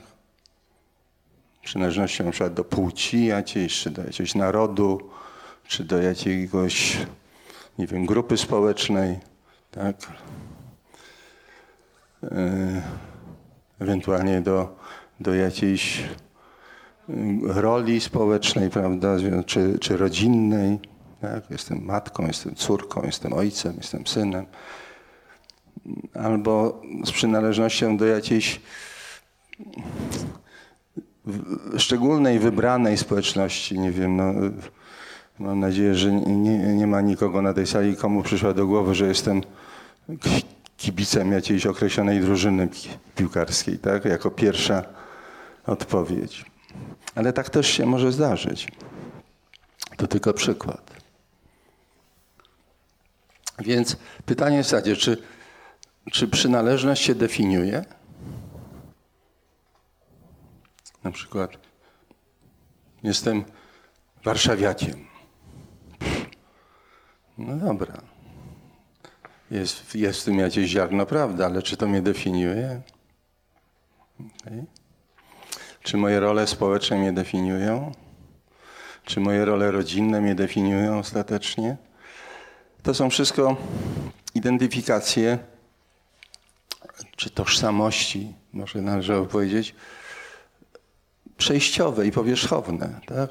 [1.65, 5.11] Przynależnością na przykład do płci jakiejś, czy do jakiegoś narodu,
[5.67, 6.97] czy do jakiegoś,
[7.79, 9.19] nie wiem, grupy społecznej,
[9.71, 9.97] tak?
[12.23, 12.83] E,
[13.79, 14.77] ewentualnie do,
[15.21, 16.05] do jakiejś
[17.43, 19.17] roli społecznej, prawda,
[19.47, 20.79] czy, czy rodzinnej.
[21.21, 21.51] Tak?
[21.51, 24.47] Jestem matką, jestem córką, jestem ojcem, jestem synem.
[26.15, 28.61] Albo z przynależnością do jakiejś
[31.79, 33.79] szczególnej, wybranej społeczności.
[33.79, 34.33] Nie wiem, no,
[35.39, 39.07] mam nadzieję, że nie, nie ma nikogo na tej sali, komu przyszła do głowy, że
[39.07, 39.43] jestem
[40.77, 42.69] kibicem jakiejś określonej drużyny
[43.17, 44.05] piłkarskiej, tak?
[44.05, 44.83] Jako pierwsza
[45.67, 46.45] odpowiedź.
[47.15, 48.69] Ale tak też się może zdarzyć.
[49.97, 50.96] To tylko przykład.
[53.59, 53.97] Więc
[54.27, 55.23] pytanie jest takie, czy,
[56.13, 57.85] czy przynależność się definiuje?
[61.05, 61.51] Na przykład
[63.03, 63.45] jestem
[64.25, 65.07] warszawiakiem.
[67.39, 68.03] No dobra.
[69.51, 71.07] Jest, jest w tym jakieś ziarno
[71.45, 72.83] ale czy to mnie definiuje?
[74.41, 74.67] Okay.
[75.83, 77.93] Czy moje role społeczne mnie definiują?
[79.05, 81.77] Czy moje role rodzinne mnie definiują ostatecznie?
[82.87, 83.57] To są wszystko
[84.35, 85.39] identyfikacje
[87.17, 89.75] czy tożsamości, może należało powiedzieć,
[91.37, 93.01] przejściowe i powierzchowne.
[93.07, 93.31] Tak?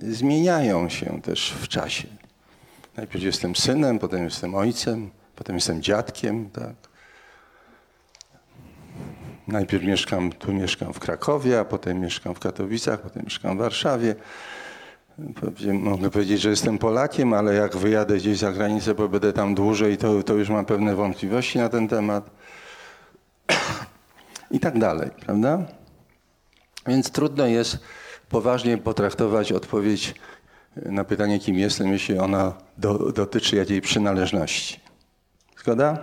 [0.00, 2.08] Zmieniają się też w czasie.
[2.96, 6.50] Najpierw jestem synem, potem jestem ojcem, potem jestem dziadkiem.
[6.50, 6.74] Tak?
[9.48, 14.14] Najpierw mieszkam, tu mieszkam w Krakowie, a potem mieszkam w Katowicach, potem mieszkam w Warszawie.
[15.72, 19.96] Mogę powiedzieć, że jestem Polakiem, ale jak wyjadę gdzieś za granicę, bo będę tam dłużej,
[19.96, 22.30] to, to już mam pewne wątpliwości na ten temat.
[24.50, 25.66] I tak dalej, prawda?
[26.86, 27.78] Więc trudno jest
[28.28, 30.14] poważnie potraktować odpowiedź
[30.76, 34.80] na pytanie, kim jestem, jeśli ona do, dotyczy jakiej przynależności.
[35.58, 35.98] Zgoda?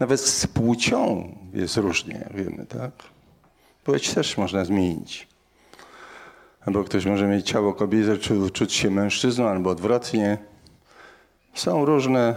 [0.00, 2.92] Nawet z płcią jest różnie, wiemy, tak?
[3.84, 5.29] Płeć też można zmienić.
[6.66, 10.38] Albo ktoś może mieć ciało kobiety, czy czuć się mężczyzną, albo odwrotnie.
[11.54, 12.34] Są różne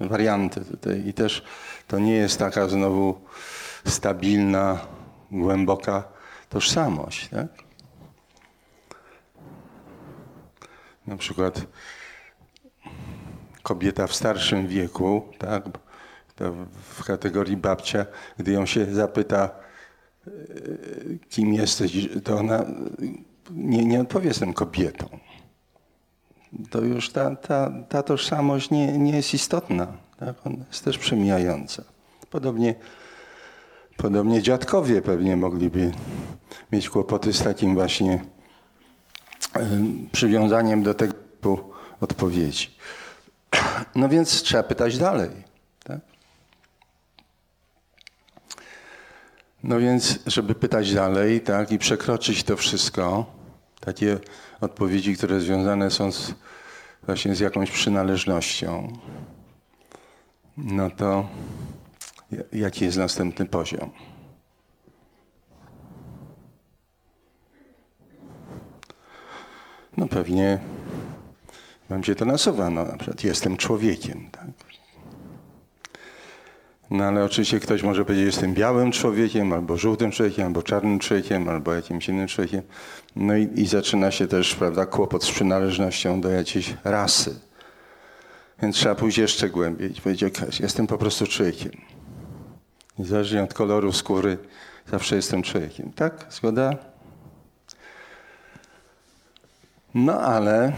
[0.00, 1.42] warianty tutaj i też
[1.88, 3.20] to nie jest taka znowu
[3.84, 4.78] stabilna,
[5.30, 6.04] głęboka
[6.48, 7.28] tożsamość.
[7.28, 7.48] Tak?
[11.06, 11.66] Na przykład
[13.62, 15.64] kobieta w starszym wieku, tak,
[16.82, 18.06] w kategorii babcia,
[18.38, 19.50] gdy ją się zapyta,
[20.26, 20.30] e,
[21.28, 22.64] kim jesteś, to ona
[23.50, 25.08] nie, nie odpowie, jestem kobietą.
[26.70, 29.86] To już ta, ta, ta tożsamość nie, nie jest istotna.
[30.18, 30.46] Tak?
[30.46, 31.84] Ona jest też przemijająca.
[32.30, 32.74] Podobnie,
[33.96, 35.92] Podobnie dziadkowie pewnie mogliby
[36.72, 38.24] mieć kłopoty z takim właśnie
[40.12, 42.70] przywiązaniem do tego typu odpowiedzi.
[43.94, 45.30] No więc trzeba pytać dalej.
[45.84, 46.00] Tak?
[49.64, 53.26] No więc, żeby pytać dalej tak, i przekroczyć to wszystko,
[53.80, 54.18] takie
[54.60, 56.34] odpowiedzi, które związane są z,
[57.02, 58.92] właśnie z jakąś przynależnością,
[60.56, 61.28] no to
[62.52, 63.90] jaki jest następny poziom?
[69.96, 70.58] No pewnie
[71.88, 74.63] wam się to nasuwa, no na przykład jestem człowiekiem, tak?
[76.94, 81.48] No ale oczywiście ktoś może powiedzieć, jestem białym człowiekiem, albo żółtym człowiekiem, albo czarnym człowiekiem,
[81.48, 82.62] albo jakimś innym człowiekiem.
[83.16, 87.40] No i, i zaczyna się też, prawda, kłopot z przynależnością do jakiejś rasy.
[88.62, 91.72] Więc trzeba pójść jeszcze głębiej i powiedzieć, ok, jestem po prostu człowiekiem.
[92.98, 94.38] Niezależnie od koloru skóry,
[94.90, 95.92] zawsze jestem człowiekiem.
[95.92, 96.26] Tak?
[96.30, 96.76] Zgoda?
[99.94, 100.72] No ale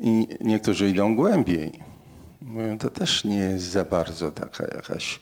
[0.00, 1.85] i niektórzy idą głębiej.
[2.78, 5.20] To też nie jest za bardzo taka jakaś.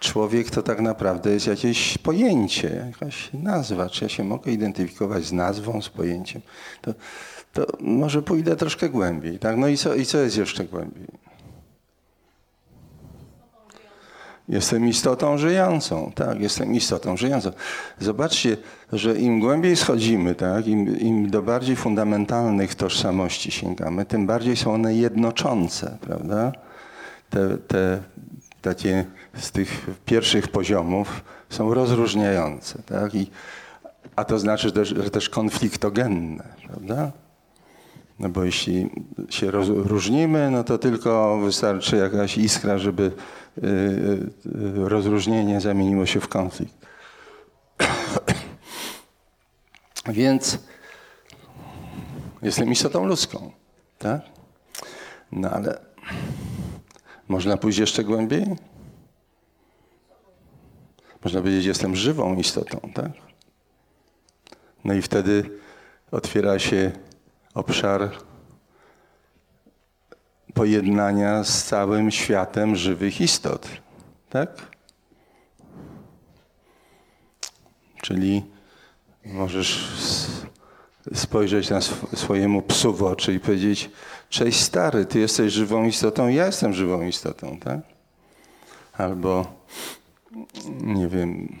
[0.00, 3.90] Człowiek to tak naprawdę jest jakieś pojęcie, jakaś nazwa.
[3.90, 6.42] Czy ja się mogę identyfikować z nazwą, z pojęciem?
[6.82, 6.94] To,
[7.52, 9.38] to może pójdę troszkę głębiej.
[9.38, 9.56] Tak?
[9.56, 11.23] No i co, i co jest jeszcze głębiej?
[14.48, 17.50] Jestem istotą żyjącą, tak, jestem istotą żyjącą.
[18.00, 18.56] Zobaczcie,
[18.92, 24.74] że im głębiej schodzimy, tak, im, im, do bardziej fundamentalnych tożsamości sięgamy, tym bardziej są
[24.74, 26.52] one jednoczące, prawda?
[27.30, 28.02] Te, te
[28.62, 33.14] takie z tych pierwszych poziomów są rozróżniające, tak?
[33.14, 33.30] I,
[34.16, 37.12] a to znaczy, że też konfliktogenne, prawda?
[38.18, 38.90] No bo jeśli
[39.30, 44.30] się rozróżnimy, no to tylko wystarczy jakaś iskra, żeby y, y,
[44.88, 46.74] rozróżnienie zamieniło się w konflikt.
[50.06, 50.58] Więc
[52.42, 53.52] jestem istotą ludzką,
[53.98, 54.20] tak?
[55.32, 55.80] No ale
[57.28, 58.46] można pójść jeszcze głębiej?
[61.24, 63.10] Można powiedzieć, jestem żywą istotą, tak?
[64.84, 65.50] No i wtedy
[66.10, 66.92] otwiera się
[67.54, 68.10] obszar
[70.54, 73.68] pojednania z całym światem żywych istot.
[74.30, 74.50] Tak?
[78.02, 78.42] Czyli
[79.24, 79.88] możesz
[81.14, 81.80] spojrzeć na
[82.14, 83.90] swojemu psu w oczy i powiedzieć:
[84.28, 87.80] Cześć stary, ty jesteś żywą istotą, ja jestem żywą istotą, tak?
[88.92, 89.46] Albo
[90.80, 91.58] nie wiem,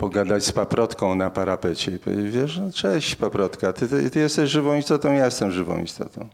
[0.00, 4.76] pogadać z paprotką na parapecie i wiesz, no cześć paprotka, ty, ty, ty jesteś żywą
[4.76, 6.28] istotą, ja jestem żywą istotą.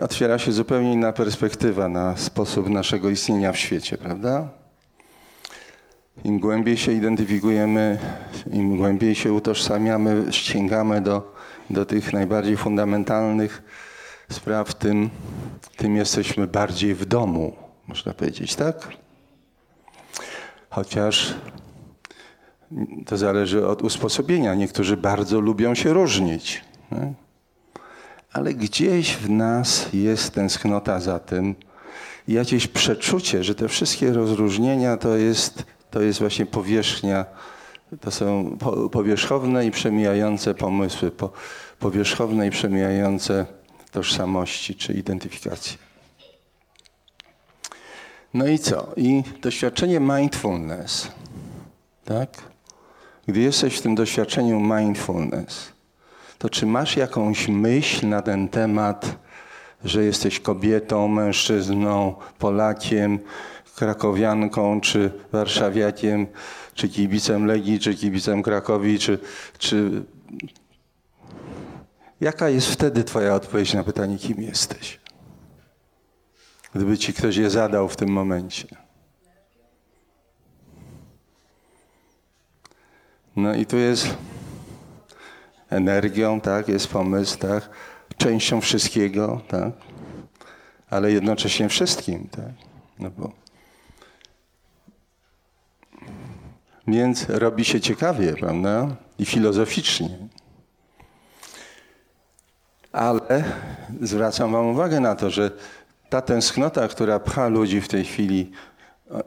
[0.00, 4.48] Otwiera się zupełnie inna perspektywa na sposób naszego istnienia w świecie, prawda?
[6.24, 7.98] Im głębiej się identyfikujemy,
[8.52, 11.34] im głębiej się utożsamiamy, sięgamy do,
[11.70, 13.62] do tych najbardziej fundamentalnych
[14.30, 15.10] spraw, tym,
[15.76, 17.56] tym jesteśmy bardziej w domu,
[17.86, 18.88] można powiedzieć, tak?
[20.70, 21.34] Chociaż
[23.06, 24.54] to zależy od usposobienia.
[24.54, 26.64] Niektórzy bardzo lubią się różnić.
[26.92, 27.12] Nie?
[28.32, 31.54] Ale gdzieś w nas jest tęsknota za tym
[32.28, 37.24] i jakieś przeczucie, że te wszystkie rozróżnienia to jest, to jest właśnie powierzchnia,
[38.00, 38.58] to są
[38.92, 41.32] powierzchowne i przemijające pomysły, po,
[41.78, 43.46] powierzchowne i przemijające
[43.90, 45.78] tożsamości czy identyfikacje.
[48.34, 48.92] No i co?
[48.96, 51.08] I doświadczenie mindfulness,
[52.04, 52.51] tak?
[53.26, 55.72] Gdy jesteś w tym doświadczeniu mindfulness,
[56.38, 59.16] to czy masz jakąś myśl na ten temat,
[59.84, 63.18] że jesteś kobietą, mężczyzną, Polakiem,
[63.76, 66.26] krakowianką, czy warszawiakiem,
[66.74, 69.18] czy kibicem Legii, czy kibicem Krakowi, czy,
[69.58, 70.02] czy...
[72.20, 75.00] Jaka jest wtedy twoja odpowiedź na pytanie, kim jesteś?
[76.74, 78.81] Gdyby ci ktoś je zadał w tym momencie.
[83.36, 84.16] No i tu jest
[85.70, 87.70] energią, tak, jest pomysł, tak,
[88.16, 89.72] częścią wszystkiego, tak,
[90.90, 92.52] ale jednocześnie wszystkim, tak,
[92.98, 93.42] no bo
[96.88, 98.96] Więc robi się ciekawie, prawda?
[99.18, 100.08] I filozoficznie.
[102.92, 103.44] Ale
[104.00, 105.50] zwracam Wam uwagę na to, że
[106.10, 108.52] ta tęsknota, która pcha ludzi w tej chwili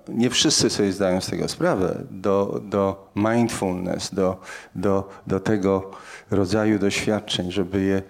[0.08, 4.42] nie wszyscy sobie zdają z tego sprawę, do, do mindfulness, do,
[4.76, 5.92] do, do tego
[6.32, 8.02] rodzaju doświadczeń, żeby je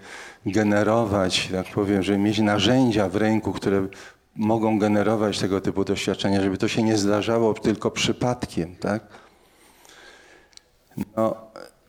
[0.46, 3.86] generować, tak powiem, żeby mieć narzędzia w ręku, które
[4.36, 9.02] mogą generować tego typu doświadczenia, żeby to się nie zdarzało tylko przypadkiem, tak?
[11.16, 11.36] No,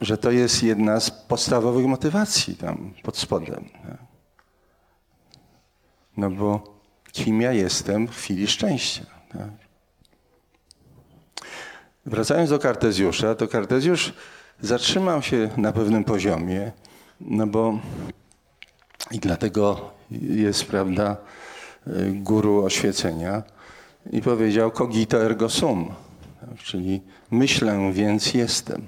[0.02, 3.70] że to jest jedna z podstawowych motywacji tam pod spodem.
[6.18, 6.78] No bo
[7.12, 9.06] kim ja jestem w chwili szczęścia.
[9.32, 9.67] Tak?
[12.08, 14.14] Wracając do Kartezjusza, to Kartezjusz
[14.62, 16.72] zatrzymał się na pewnym poziomie,
[17.22, 17.80] no bo
[19.12, 19.92] i dlatego
[20.22, 21.18] jest, prawda,
[22.14, 23.44] guru oświecenia
[24.12, 25.94] i powiedział cogito ergo sum,
[26.64, 27.02] czyli
[27.32, 28.88] myślę, więc jestem.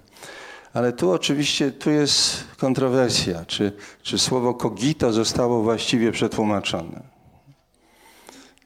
[0.74, 7.02] Ale tu oczywiście tu jest kontrowersja, czy, czy słowo cogito zostało właściwie przetłumaczone.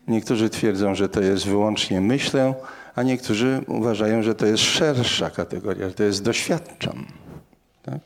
[0.08, 2.54] Niektórzy twierdzą, że to jest wyłącznie myślę,
[2.96, 7.06] a niektórzy uważają, że to jest szersza kategoria, że to jest doświadczam.
[7.84, 8.00] Tak?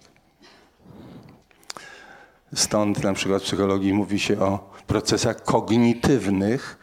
[2.56, 6.78] Stąd na przykład w psychologii mówi się o procesach kognitywnych,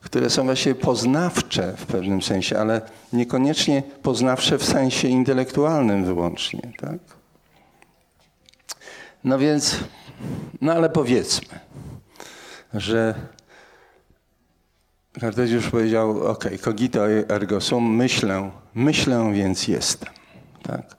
[0.00, 6.72] które są właśnie poznawcze w pewnym sensie, ale niekoniecznie poznawcze w sensie intelektualnym wyłącznie.
[6.78, 6.98] Tak?
[9.24, 9.76] No więc,
[10.60, 11.60] no ale powiedzmy,
[12.74, 13.14] że
[15.20, 20.12] Kartezjusz powiedział, ok, cogito ergo sum, myślę, myślę, więc jestem.
[20.62, 20.96] Tak?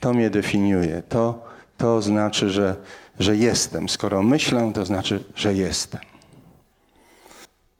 [0.00, 1.44] To mnie definiuje, to,
[1.78, 2.76] to znaczy, że,
[3.18, 3.88] że jestem.
[3.88, 6.00] Skoro myślę, to znaczy, że jestem.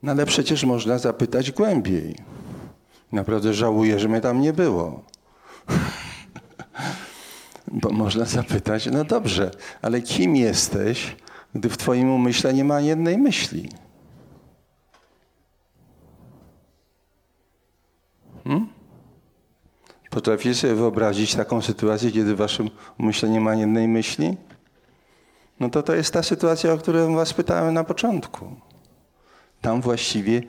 [0.03, 2.17] No ale przecież można zapytać głębiej.
[3.13, 5.03] Naprawdę żałuję, że mnie tam nie było.
[7.83, 9.51] Bo można zapytać, no dobrze,
[9.83, 11.17] ale kim jesteś,
[11.55, 13.69] gdy w twoim umyśle nie ma jednej myśli?
[18.51, 18.69] Hmm?
[20.11, 24.37] Potraficie sobie wyobrazić taką sytuację, kiedy w waszym umyśle nie ma jednej myśli?
[25.61, 28.57] No to to jest ta sytuacja, o którą was pytałem na początku.
[29.61, 30.43] Tam właściwie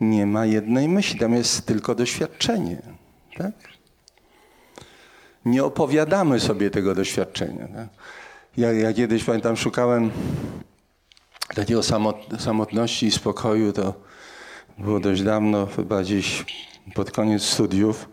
[0.00, 2.82] nie ma jednej myśli, tam jest tylko doświadczenie.
[3.36, 3.52] Tak?
[5.44, 7.68] Nie opowiadamy sobie tego doświadczenia.
[7.68, 7.88] Tak?
[8.56, 10.10] Ja, ja kiedyś pamiętam, szukałem
[11.54, 13.94] takiego samot, samotności i spokoju, to
[14.78, 16.44] było dość dawno, chyba gdzieś
[16.94, 18.08] pod koniec studiów.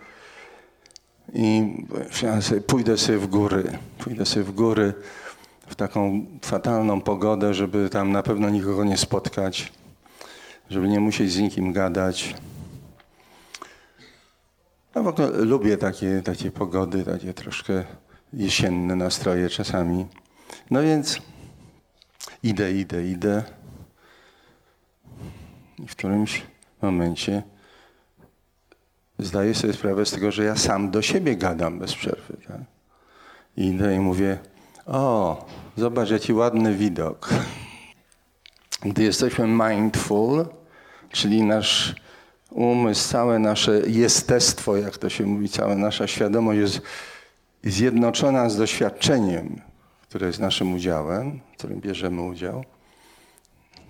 [1.33, 1.73] I
[2.41, 4.93] sobie, pójdę sobie w góry, pójdę sobie w góry
[5.67, 9.71] w taką fatalną pogodę, żeby tam na pewno nikogo nie spotkać
[10.69, 12.35] żeby nie musieć z nikim gadać.
[14.95, 17.83] No w ogóle lubię takie, takie pogody, takie troszkę
[18.33, 20.05] jesienne nastroje czasami.
[20.71, 21.21] No więc
[22.43, 23.43] idę, idę, idę.
[25.79, 26.41] I w którymś
[26.81, 27.43] momencie
[29.19, 32.37] zdaję sobie sprawę z tego, że ja sam do siebie gadam bez przerwy.
[32.47, 32.61] Tak?
[33.57, 34.37] idę i mówię,
[34.85, 35.45] o,
[35.77, 37.29] zobacz jaki ładny widok.
[38.81, 40.45] Gdy jesteśmy mindful,
[41.11, 41.95] czyli nasz
[42.51, 46.81] umysł, całe nasze jestestwo, jak to się mówi, cała nasza świadomość jest
[47.63, 49.61] zjednoczona z doświadczeniem,
[50.01, 52.63] które jest naszym udziałem, w którym bierzemy udział,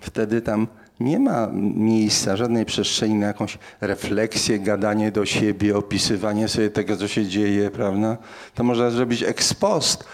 [0.00, 0.66] wtedy tam
[1.00, 7.08] nie ma miejsca, żadnej przestrzeni na jakąś refleksję, gadanie do siebie, opisywanie sobie tego, co
[7.08, 8.16] się dzieje, prawda?
[8.54, 10.04] To można zrobić ex post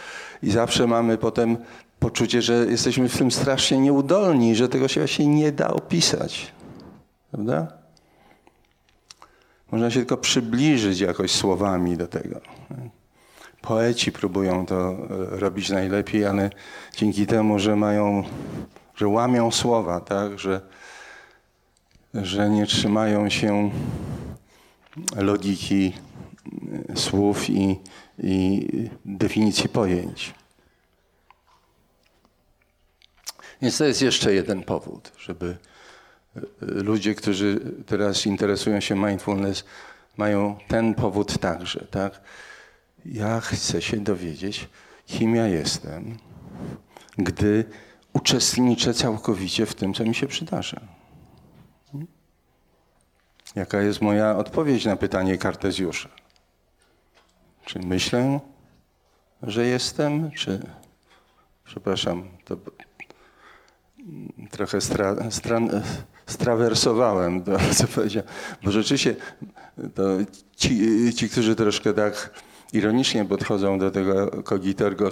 [0.43, 1.57] i zawsze mamy potem
[1.99, 6.53] poczucie, że jesteśmy w tym strasznie nieudolni, że tego się właśnie nie da opisać.
[7.31, 7.73] Prawda?
[9.73, 12.41] Można się tylko przybliżyć jakoś słowami do tego.
[13.61, 14.97] Poeci próbują to e,
[15.39, 16.51] robić najlepiej, ale
[16.97, 18.25] dzięki temu, że mają,
[18.97, 20.61] że łamią słowa, tak, że,
[22.15, 23.71] że nie trzymają się
[25.17, 25.93] logiki
[26.89, 27.81] e, słów i,
[28.19, 28.69] i
[29.05, 30.35] definicji pojęć.
[33.63, 35.57] Więc to jest jeszcze jeden powód, żeby
[36.61, 39.65] ludzie, którzy teraz interesują się mindfulness,
[40.17, 42.21] mają ten powód także, tak?
[43.05, 44.69] Ja chcę się dowiedzieć,
[45.07, 46.19] kim ja jestem,
[47.19, 47.65] gdy
[48.15, 50.81] uczestniczę całkowicie w tym, co mi się przydarza.
[53.55, 56.09] Jaka jest moja odpowiedź na pytanie Kartezjusza?
[57.65, 58.41] Czy myślę,
[59.43, 60.61] że jestem, czy
[61.65, 62.57] przepraszam, to
[64.51, 65.83] trochę stra, stran,
[66.27, 68.23] strawersowałem to, co powiedział.
[68.63, 69.17] Bo rzeczywiście
[70.57, 72.31] ci, ci, którzy troszkę tak
[72.73, 74.43] ironicznie podchodzą do tego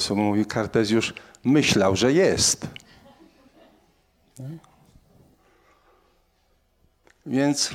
[0.00, 2.66] sum, mówi Kartezjusz myślał, że jest.
[7.26, 7.74] Więc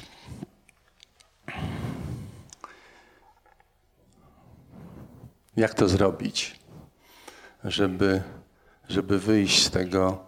[5.58, 6.60] jak to zrobić,
[7.64, 8.22] żeby,
[8.90, 10.28] żeby wyjść z tego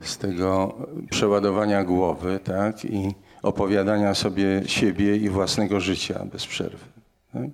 [0.00, 0.78] z tego
[1.10, 2.84] przeładowania głowy, tak?
[2.84, 6.84] I opowiadania sobie siebie i własnego życia bez przerwy.
[7.32, 7.48] Tak?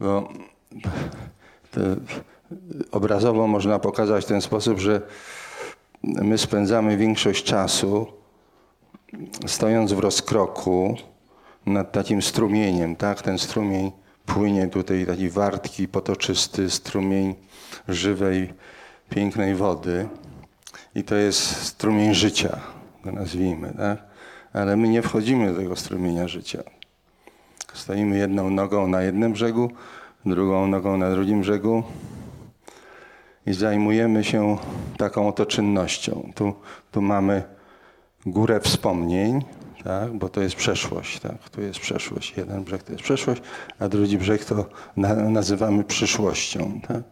[0.00, 0.28] Bo
[1.70, 1.80] to
[2.92, 5.02] obrazowo można pokazać w ten sposób, że
[6.02, 8.06] my spędzamy większość czasu
[9.46, 10.96] stojąc w rozkroku
[11.66, 13.22] nad takim strumieniem, tak?
[13.22, 13.92] Ten strumień
[14.26, 17.34] płynie tutaj, taki wartki, potoczysty strumień
[17.88, 18.52] żywej,
[19.10, 20.08] pięknej wody.
[20.94, 22.60] I to jest strumień życia,
[23.04, 23.98] go nazwijmy, tak?
[24.52, 26.62] Ale my nie wchodzimy do tego strumienia życia.
[27.74, 29.70] Stoimy jedną nogą na jednym brzegu,
[30.26, 31.82] drugą nogą na drugim brzegu
[33.46, 34.58] i zajmujemy się
[34.96, 36.32] taką oto czynnością.
[36.34, 36.54] Tu,
[36.90, 37.42] tu mamy
[38.26, 39.44] górę wspomnień,
[39.84, 40.12] tak?
[40.12, 41.20] bo to jest przeszłość.
[41.20, 41.48] Tak?
[41.50, 42.34] Tu jest przeszłość.
[42.36, 43.42] Jeden brzeg to jest przeszłość,
[43.78, 44.66] a drugi brzeg to
[44.96, 46.80] na, nazywamy przyszłością.
[46.88, 47.02] Tak?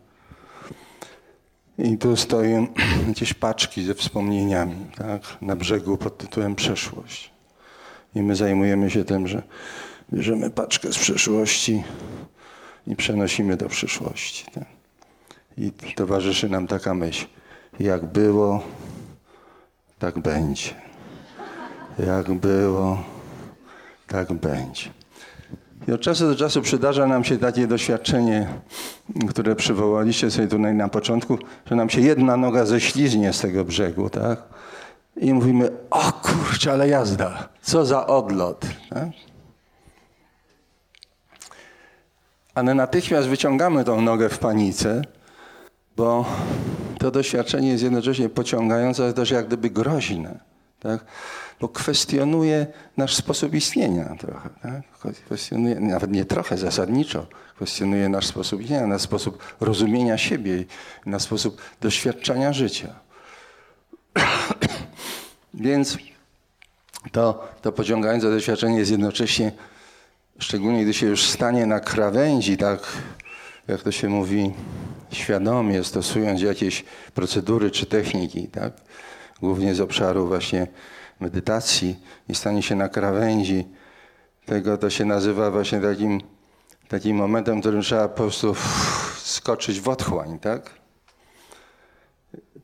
[1.79, 2.67] I tu stoją
[3.09, 5.23] jakieś paczki ze wspomnieniami tak?
[5.43, 7.31] na brzegu pod tytułem przeszłość.
[8.15, 9.43] I my zajmujemy się tym, że
[10.13, 11.83] bierzemy paczkę z przeszłości
[12.87, 14.45] i przenosimy do przyszłości.
[14.55, 14.84] Tak?
[15.59, 17.27] I towarzyszy nam taka myśl.
[17.81, 18.63] Jak było,
[19.99, 20.71] tak będzie.
[22.07, 23.03] Jak było,
[24.07, 24.91] tak będzie.
[25.89, 28.49] I od czasu do czasu przydarza nam się takie doświadczenie,
[29.29, 34.11] które przywołaliście sobie tutaj na początku, że nam się jedna noga ześliznie z tego brzegu,
[34.11, 34.43] tak?
[35.17, 38.67] I mówimy, o kurczę, ale jazda, co za odlot.
[38.91, 39.09] Tak?
[42.55, 45.03] Ale natychmiast wyciągamy tą nogę w panice,
[45.97, 46.25] bo
[46.99, 50.39] to doświadczenie jest jednocześnie pociągające, ale też jak gdyby groźne.
[50.81, 51.05] Tak?
[51.61, 52.67] Bo kwestionuje
[52.97, 54.51] nasz sposób istnienia trochę.
[54.63, 54.83] Tak?
[55.27, 57.27] Kwestionuje, nawet nie trochę, zasadniczo.
[57.57, 60.65] Kwestionuje nasz sposób istnienia, nasz sposób rozumienia siebie,
[61.07, 62.95] nasz sposób doświadczania życia.
[65.55, 65.99] Więc
[67.13, 69.53] to, to pociągające doświadczenie jest jednocześnie,
[70.39, 72.81] szczególnie gdy się już stanie na krawędzi, tak
[73.69, 74.53] jak to się mówi,
[75.15, 76.85] świadomie stosując jakieś
[77.15, 78.73] procedury czy techniki, tak?
[79.41, 80.67] głównie z obszaru właśnie
[81.21, 81.97] medytacji
[82.29, 83.65] i stanie się na krawędzi
[84.47, 86.21] tego, to się nazywa właśnie takim,
[86.89, 88.55] takim momentem, w którym trzeba po prostu
[89.17, 90.71] skoczyć w otchłań, tak?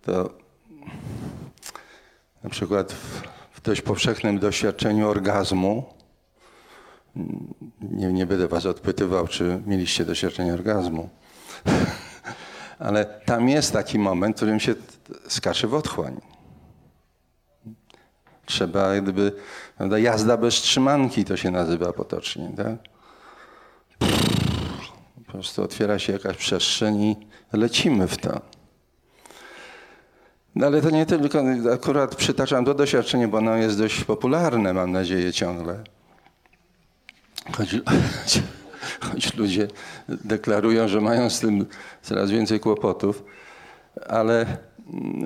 [0.03, 0.31] To
[2.45, 3.23] na przykład w,
[3.53, 5.85] w dość powszechnym doświadczeniu orgazmu,
[7.81, 11.09] nie, nie będę was odpytywał, czy mieliście doświadczenie orgazmu,
[12.81, 14.75] ale tam jest taki moment, w którym się
[15.29, 16.21] skacze w otchłań.
[18.47, 19.33] Trzeba gdyby,
[19.77, 22.77] prawda, jazda bez trzymanki to się nazywa potocznie, tak?
[25.27, 27.17] Po prostu otwiera się jakaś przestrzeń i
[27.53, 28.41] lecimy w to.
[30.55, 31.43] No ale to nie tylko,
[31.75, 35.85] akurat przytaczam to doświadczenie, bo ono jest dość popularne, mam nadzieję, ciągle.
[37.57, 37.77] Choć,
[39.01, 39.69] choć ludzie
[40.09, 41.67] deklarują, że mają z tym
[42.03, 43.25] coraz więcej kłopotów,
[44.09, 44.47] ale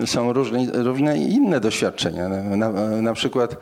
[0.07, 2.29] są różne, różne inne doświadczenia.
[2.29, 2.71] Na,
[3.03, 3.57] na przykład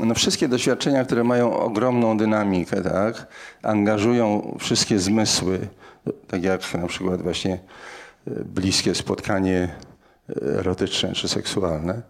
[0.00, 3.26] no wszystkie doświadczenia, które mają ogromną dynamikę, tak,
[3.62, 5.68] angażują wszystkie zmysły,
[6.28, 7.60] tak jak na przykład właśnie e,
[8.44, 9.74] bliskie spotkanie
[10.28, 12.02] e, erotyczne czy seksualne.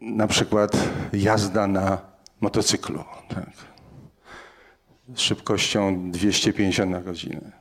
[0.00, 0.76] Na przykład
[1.12, 1.98] jazda na
[2.40, 3.50] motocyklu, tak,
[5.08, 7.52] z szybkością 250 na godzinę.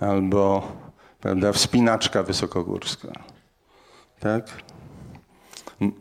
[0.00, 0.72] Albo
[1.20, 3.12] prawda, wspinaczka wysokogórska,
[4.20, 4.62] tak?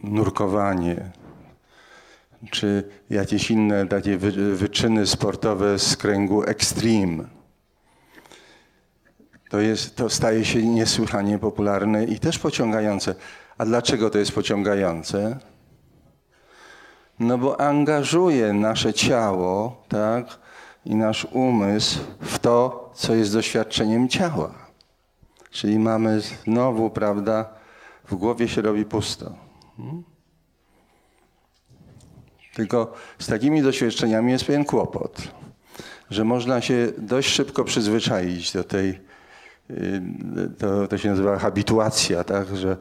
[0.03, 1.11] Nurkowanie,
[2.51, 4.17] czy jakieś inne takie
[4.53, 7.23] wyczyny sportowe z kręgu extreme.
[9.49, 13.15] To, jest, to staje się niesłychanie popularne i też pociągające.
[13.57, 15.39] A dlaczego to jest pociągające?
[17.19, 20.39] No bo angażuje nasze ciało, tak,
[20.85, 24.53] i nasz umysł w to, co jest doświadczeniem ciała.
[25.51, 27.49] Czyli mamy znowu, prawda,
[28.07, 29.33] w głowie się robi pusto.
[29.77, 30.03] Hmm?
[32.53, 35.21] Tylko z takimi doświadczeniami jest pewien kłopot,
[36.09, 38.99] że można się dość szybko przyzwyczaić do tej,
[39.69, 40.01] y,
[40.59, 42.77] to, to się nazywa habituacja, tak, że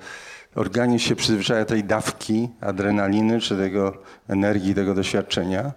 [0.56, 3.92] organizm się przyzwyczaja tej dawki adrenaliny, czy tego
[4.28, 5.72] energii, tego doświadczenia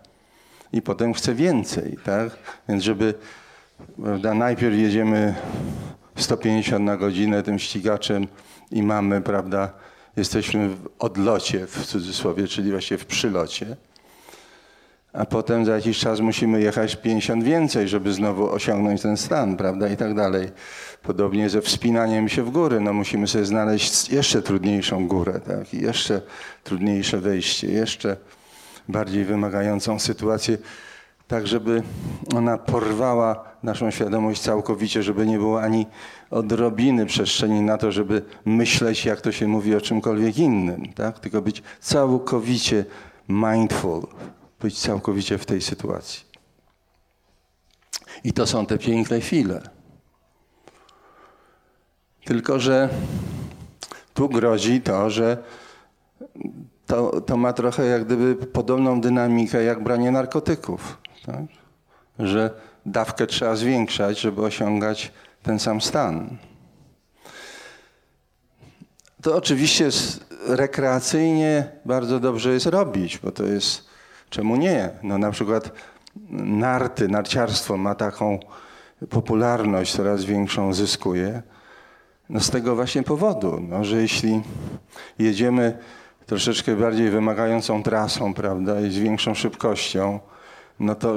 [0.74, 2.30] i potem chce więcej, tak?
[2.70, 3.14] Więc żeby,
[4.04, 5.36] prawda, najpierw jedziemy
[6.16, 8.28] 150 na godzinę tym ścigaczem
[8.72, 9.74] i mamy, prawda,
[10.18, 13.78] jesteśmy w odlocie w cudzysłowie, czyli właśnie w przylocie.
[15.14, 19.90] A potem za jakiś czas musimy jechać 50 więcej, żeby znowu osiągnąć ten stan, prawda,
[19.90, 20.50] i tak dalej.
[21.04, 25.82] Podobnie ze wspinaniem się w góry, no musimy sobie znaleźć jeszcze trudniejszą górę, tak, i
[25.82, 26.22] jeszcze
[26.64, 28.18] trudniejsze wejście, jeszcze
[28.90, 30.58] bardziej wymagającą sytuację,
[31.28, 31.84] tak żeby
[32.36, 35.86] ona porwała naszą świadomość całkowicie, żeby nie było ani
[36.32, 41.20] odrobiny przestrzeni na to, żeby myśleć, jak to się mówi o czymkolwiek innym, tak?
[41.20, 42.86] tylko być całkowicie
[43.30, 44.08] mindful,
[44.62, 46.26] być całkowicie w tej sytuacji.
[48.24, 49.62] I to są te piękne chwile.
[52.26, 52.90] Tylko, że
[54.14, 55.44] tu grozi to, że
[56.86, 60.98] to, to ma trochę jak gdyby podobną dynamikę jak branie narkotyków.
[61.26, 61.44] Tak?
[62.20, 62.52] Że
[62.86, 65.12] dawkę trzeba zwiększać, żeby osiągać
[65.44, 66.38] ten sam stan.
[69.22, 69.90] To oczywiście
[70.48, 73.89] rekreacyjnie bardzo dobrze jest robić, bo to jest,
[74.30, 74.90] czemu nie?
[75.04, 75.72] No na przykład
[76.30, 78.40] narty, narciarstwo ma taką
[79.10, 81.42] popularność, coraz większą zyskuje.
[82.30, 84.42] No z tego właśnie powodu, no, że jeśli
[85.20, 85.78] jedziemy
[86.26, 90.20] troszeczkę bardziej wymagającą trasą, prawda, i z większą szybkością,
[90.80, 91.16] no to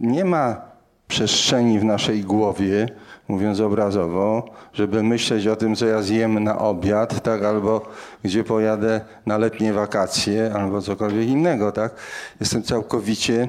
[0.00, 0.60] nie ma
[1.08, 2.88] przestrzeni w naszej głowie,
[3.28, 7.80] mówiąc obrazowo, żeby myśleć o tym, co ja zjem na obiad, tak, albo
[8.24, 11.94] gdzie pojadę na letnie wakacje, albo cokolwiek innego, tak.
[12.40, 13.48] Jestem całkowicie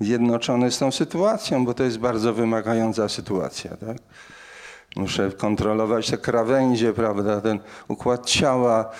[0.00, 3.96] zjednoczony z tą sytuacją, bo to jest bardzo wymagająca sytuacja, tak.
[4.96, 7.58] Muszę kontrolować te krawędzie, prawda, ten
[7.88, 8.90] układ ciała,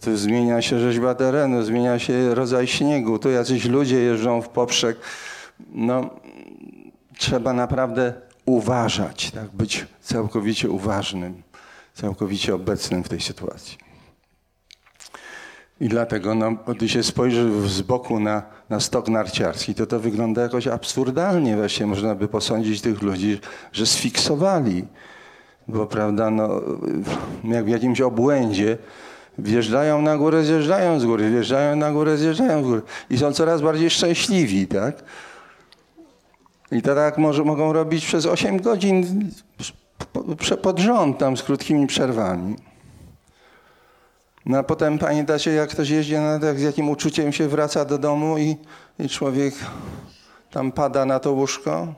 [0.00, 4.96] tu zmienia się rzeźba terenu, zmienia się rodzaj śniegu, tu jacyś ludzie jeżdżą w poprzek.
[5.72, 6.10] No,
[7.18, 8.14] trzeba naprawdę
[8.46, 9.50] uważać, tak?
[9.50, 11.42] być całkowicie uważnym,
[11.94, 13.78] całkowicie obecnym w tej sytuacji.
[15.80, 20.42] I dlatego, no, gdy się spojrzy z boku na, na stok narciarski, to to wygląda
[20.42, 21.56] jakoś absurdalnie.
[21.56, 23.40] Właśnie można by posądzić tych ludzi,
[23.72, 24.84] że sfiksowali.
[25.68, 26.60] Bo prawda, no,
[27.44, 28.78] jak w jakimś obłędzie,
[29.38, 32.82] wjeżdżają na górę, zjeżdżają z góry, wjeżdżają na górę, zjeżdżają z góry.
[33.10, 35.04] I są coraz bardziej szczęśliwi, tak?
[36.74, 39.30] I to tak może, mogą robić przez 8 godzin
[40.62, 42.56] pod rząd, tam z krótkimi przerwami.
[44.46, 47.98] No a potem pamiętacie, jak ktoś jeździ, no, jak z jakim uczuciem się wraca do
[47.98, 48.56] domu i,
[48.98, 49.54] i człowiek
[50.50, 51.94] tam pada na to łóżko?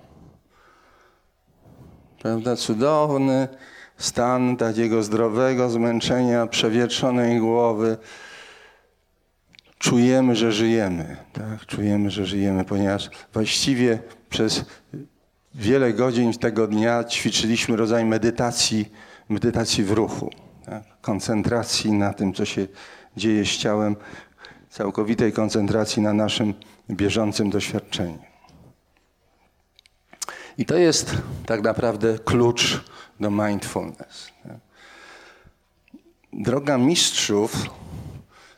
[2.22, 2.56] Prawda?
[2.56, 3.48] Cudowny
[3.96, 7.96] stan takiego zdrowego zmęczenia, przewietrzonej głowy.
[9.78, 11.16] Czujemy, że żyjemy.
[11.32, 11.66] Tak?
[11.66, 13.98] Czujemy, że żyjemy, ponieważ właściwie
[14.30, 14.64] przez
[15.54, 18.92] wiele godzin tego dnia ćwiczyliśmy rodzaj medytacji,
[19.28, 20.30] medytacji w ruchu,
[20.64, 20.82] tak?
[21.00, 22.66] koncentracji na tym, co się
[23.16, 23.96] dzieje z ciałem,
[24.70, 26.54] całkowitej koncentracji na naszym
[26.90, 28.18] bieżącym doświadczeniu.
[30.58, 31.14] I to jest
[31.46, 32.84] tak naprawdę klucz
[33.20, 34.32] do mindfulness.
[36.32, 37.70] Droga mistrzów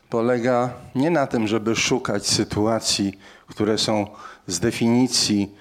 [0.09, 4.07] polega nie na tym, żeby szukać sytuacji, które są
[4.47, 5.55] z definicji,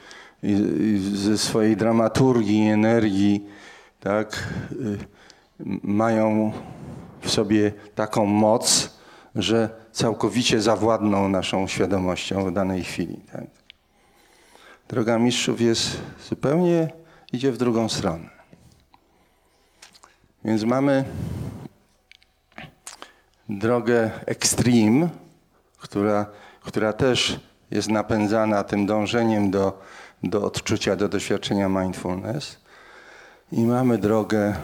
[1.14, 3.46] ze swojej dramaturgii, energii,
[4.00, 4.98] tak, y,
[5.82, 6.52] mają
[7.20, 8.98] w sobie taką moc,
[9.34, 13.20] że całkowicie zawładną naszą świadomością w danej chwili.
[13.32, 13.46] Tak.
[14.88, 16.88] Droga mistrzów jest zupełnie,
[17.32, 18.28] idzie w drugą stronę.
[20.44, 21.04] Więc mamy
[23.48, 25.08] drogę extreme,
[25.78, 26.26] która,
[26.60, 29.82] która też jest napędzana tym dążeniem do,
[30.22, 32.60] do odczucia, do doświadczenia mindfulness.
[33.52, 34.54] I mamy drogę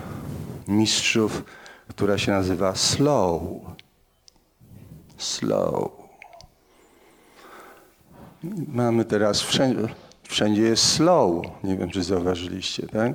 [0.69, 1.45] mistrzów,
[1.89, 3.43] która się nazywa slow.
[5.17, 5.91] Slow.
[8.69, 9.89] Mamy teraz wszędzie,
[10.23, 11.47] wszędzie jest slow.
[11.65, 13.13] Nie wiem, czy zauważyliście, tak?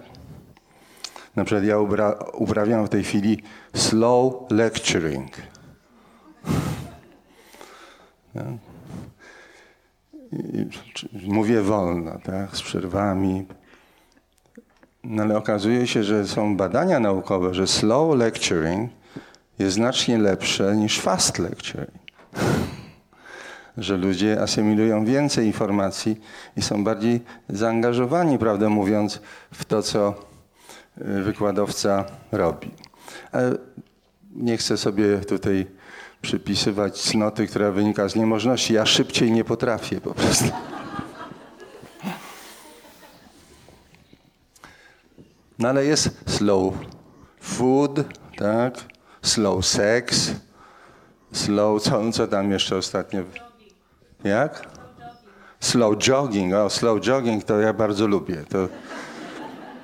[1.35, 1.77] Na przykład ja
[2.33, 3.43] uprawiam w tej chwili
[3.75, 5.31] slow lecturing.
[11.23, 13.45] Mówię wolno, tak, z przerwami.
[15.03, 18.91] No ale okazuje się, że są badania naukowe, że slow lecturing
[19.59, 21.89] jest znacznie lepsze niż fast lecturing.
[23.77, 26.21] że ludzie asymilują więcej informacji
[26.57, 30.29] i są bardziej zaangażowani, prawdę mówiąc, w to, co
[31.01, 32.71] Y, wykładowca robi.
[33.31, 33.51] Ale
[34.35, 35.67] nie chcę sobie tutaj
[36.21, 38.73] przypisywać cnoty, która wynika z niemożności.
[38.73, 40.45] Ja szybciej nie potrafię po prostu.
[45.59, 46.73] No ale jest slow
[47.41, 47.99] food,
[48.37, 48.73] tak?
[49.21, 50.31] Slow sex,
[51.31, 53.23] slow, co, co tam jeszcze ostatnio?
[54.23, 54.67] Jak?
[55.59, 58.43] Slow jogging, o slow jogging to ja bardzo lubię.
[58.49, 58.67] To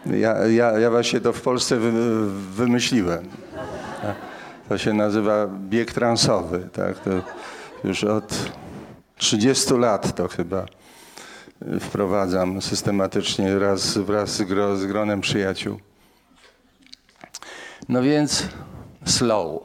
[0.06, 1.92] ja, ja, ja właśnie to w Polsce wy,
[2.32, 3.30] wymyśliłem.
[4.70, 6.70] To się nazywa bieg transowy.
[6.74, 7.00] Tak?
[7.00, 7.12] To
[7.84, 8.52] już od
[9.18, 10.66] 30 lat to chyba
[11.80, 15.80] wprowadzam systematycznie raz, wraz z, gro, z gronem przyjaciół.
[17.90, 18.44] No więc
[19.06, 19.62] slow.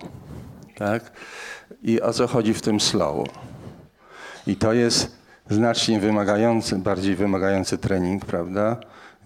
[0.77, 1.13] Tak?
[1.83, 3.29] I o co chodzi w tym slow?
[4.47, 5.17] I to jest
[5.51, 8.77] znacznie wymagający, bardziej wymagający trening, prawda,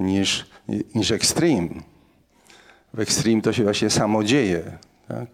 [0.00, 0.46] niż,
[0.94, 1.68] niż extreme.
[2.94, 4.78] W extreme to się właśnie samo dzieje.
[5.08, 5.26] Tak?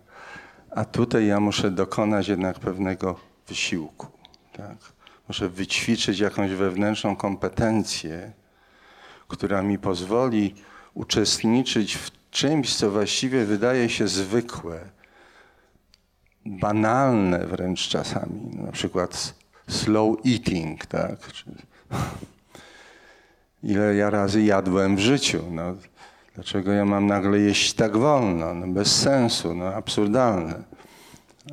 [0.70, 4.06] A tutaj ja muszę dokonać jednak pewnego wysiłku.
[4.52, 4.76] Tak?
[5.28, 8.32] Muszę wyćwiczyć jakąś wewnętrzną kompetencję,
[9.28, 10.54] która mi pozwoli
[10.94, 14.80] uczestniczyć w czymś, co właściwie wydaje się zwykłe,
[16.46, 18.40] banalne wręcz czasami.
[18.56, 19.34] Na przykład
[19.68, 21.18] slow eating, tak?
[23.62, 25.44] Ile ja razy jadłem w życiu?
[25.50, 25.76] No,
[26.34, 28.54] dlaczego ja mam nagle jeść tak wolno?
[28.54, 30.62] No, bez sensu, no, absurdalne.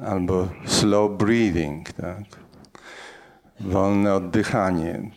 [0.06, 2.24] Albo slow breathing, tak?
[3.60, 5.12] Wolne oddychanie.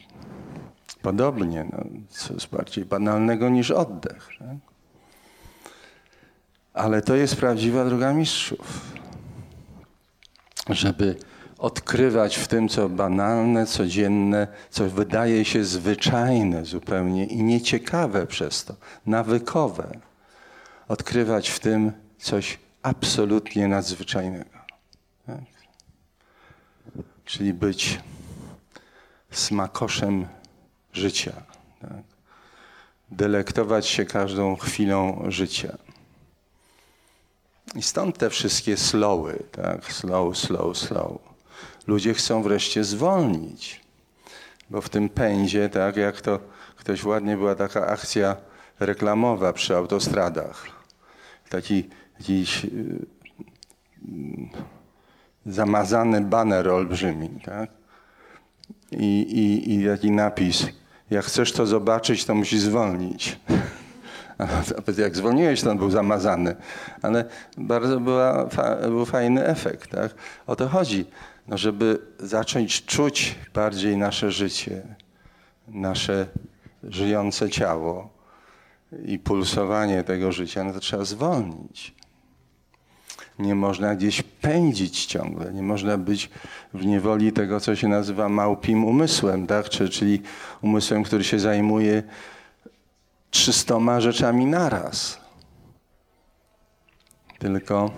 [1.02, 4.28] Podobnie, no, coś bardziej banalnego niż oddech.
[4.38, 4.56] Tak?
[6.74, 8.92] Ale to jest prawdziwa droga mistrzów.
[10.68, 11.16] Żeby
[11.60, 18.74] odkrywać w tym, co banalne, codzienne, co wydaje się zwyczajne zupełnie i nieciekawe przez to,
[19.06, 19.98] nawykowe.
[20.88, 24.58] Odkrywać w tym coś absolutnie nadzwyczajnego.
[25.26, 25.40] Tak?
[27.24, 28.00] Czyli być
[29.30, 30.26] smakoszem
[30.92, 31.32] życia.
[31.80, 32.02] Tak?
[33.10, 35.78] Delektować się każdą chwilą życia.
[37.74, 39.92] I stąd te wszystkie slowy, tak?
[39.92, 41.29] Slow, slow, slow
[41.86, 43.80] ludzie chcą wreszcie zwolnić.
[44.70, 46.40] Bo w tym pędzie, tak jak to
[46.76, 48.36] ktoś ładnie była taka akcja
[48.80, 50.66] reklamowa przy autostradach.
[51.48, 51.88] Taki
[52.18, 52.70] jakiś yy,
[55.46, 57.70] zamazany baner olbrzymi, tak?
[58.92, 60.66] I, i, I taki napis,
[61.10, 63.40] jak chcesz to zobaczyć, to musisz zwolnić.
[64.76, 66.56] Nawet jak zwolniłeś, to on był zamazany.
[67.02, 67.24] Ale
[67.58, 68.48] bardzo była,
[68.82, 69.90] był fajny efekt.
[69.90, 70.14] Tak?
[70.46, 71.04] O to chodzi
[71.50, 74.82] no żeby zacząć czuć bardziej nasze życie,
[75.68, 76.26] nasze
[76.82, 78.10] żyjące ciało
[79.04, 81.94] i pulsowanie tego życia, no to trzeba zwolnić.
[83.38, 86.30] Nie można gdzieś pędzić ciągle, nie można być
[86.74, 89.68] w niewoli tego, co się nazywa małpim umysłem, tak?
[89.68, 90.22] czyli
[90.62, 92.02] umysłem, który się zajmuje
[93.30, 95.20] trzystoma rzeczami naraz.
[97.38, 97.90] Tylko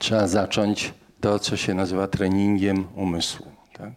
[0.00, 3.46] trzeba zacząć to, co się nazywa treningiem umysłu.
[3.72, 3.92] Tak?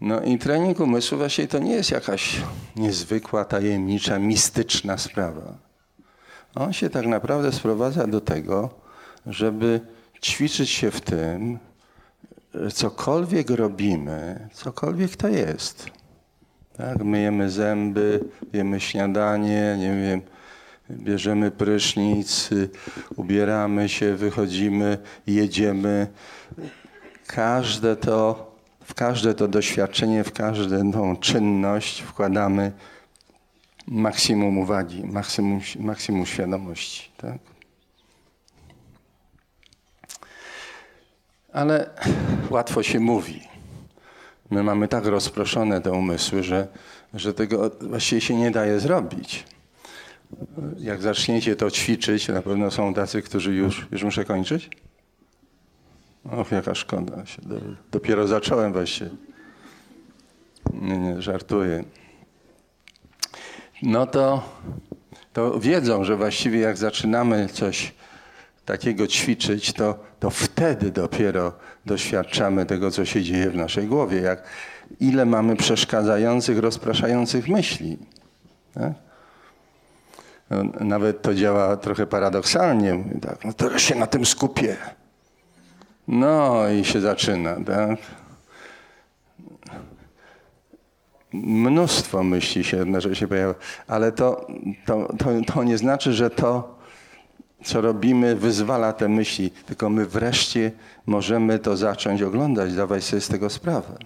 [0.00, 2.40] No i trening umysłu właśnie to nie jest jakaś
[2.76, 5.54] niezwykła, tajemnicza, mistyczna sprawa.
[6.54, 8.70] On się tak naprawdę sprowadza do tego,
[9.26, 9.80] żeby
[10.22, 11.58] ćwiczyć się w tym,
[12.72, 15.86] cokolwiek robimy, cokolwiek to jest.
[16.76, 17.04] Tak?
[17.04, 20.33] Myjemy zęby, jemy śniadanie, nie wiem,
[20.90, 22.50] bierzemy prysznic,
[23.16, 26.06] ubieramy się, wychodzimy, jedziemy.
[27.26, 28.52] Każde to,
[28.84, 32.72] w każde to doświadczenie, w każdą czynność wkładamy
[33.86, 37.10] maksimum uwagi, maksimum, maksimum świadomości.
[37.16, 37.38] Tak?
[41.52, 41.90] Ale
[42.50, 43.42] łatwo się mówi.
[44.50, 46.68] My mamy tak rozproszone te umysły, że,
[47.14, 49.53] że tego właściwie się nie daje zrobić
[50.78, 54.70] jak zaczniecie to ćwiczyć, na pewno są tacy, którzy już, już muszę kończyć?
[56.30, 57.22] Och, jaka szkoda.
[57.92, 59.08] Dopiero zacząłem właśnie.
[60.72, 61.84] Nie, nie, żartuję.
[63.82, 64.42] No to,
[65.32, 67.94] to wiedzą, że właściwie jak zaczynamy coś
[68.64, 71.52] takiego ćwiczyć, to, to wtedy dopiero
[71.86, 74.20] doświadczamy tego, co się dzieje w naszej głowie.
[74.20, 74.42] Jak,
[75.00, 77.98] ile mamy przeszkadzających, rozpraszających myśli.
[78.74, 78.92] Tak?
[80.50, 83.04] No, nawet to działa trochę paradoksalnie.
[83.22, 84.76] Tak, no teraz się na tym skupię.
[86.08, 87.56] No i się zaczyna.
[87.64, 87.98] Tak?
[91.32, 93.54] Mnóstwo myśli się, się pojawia,
[93.86, 94.46] ale to,
[94.86, 96.78] to, to, to nie znaczy, że to,
[97.64, 100.72] co robimy, wyzwala te myśli, tylko my wreszcie
[101.06, 103.96] możemy to zacząć oglądać, dawać sobie z tego sprawę.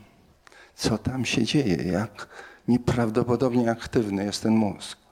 [0.75, 2.29] Co tam się dzieje, jak
[2.69, 5.08] nieprawdopodobnie aktywny jest ten mózg.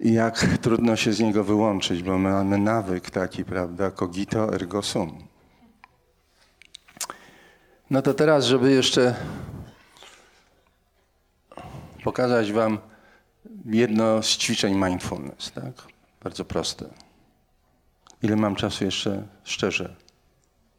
[0.00, 5.28] I jak trudno się z niego wyłączyć, bo mamy nawyk taki, prawda, cogito ergo sum.
[7.90, 9.14] No to teraz, żeby jeszcze
[12.04, 12.78] pokazać Wam
[13.64, 15.72] jedno z ćwiczeń mindfulness, tak?
[16.22, 16.88] Bardzo proste.
[18.22, 19.96] Ile mam czasu jeszcze szczerze?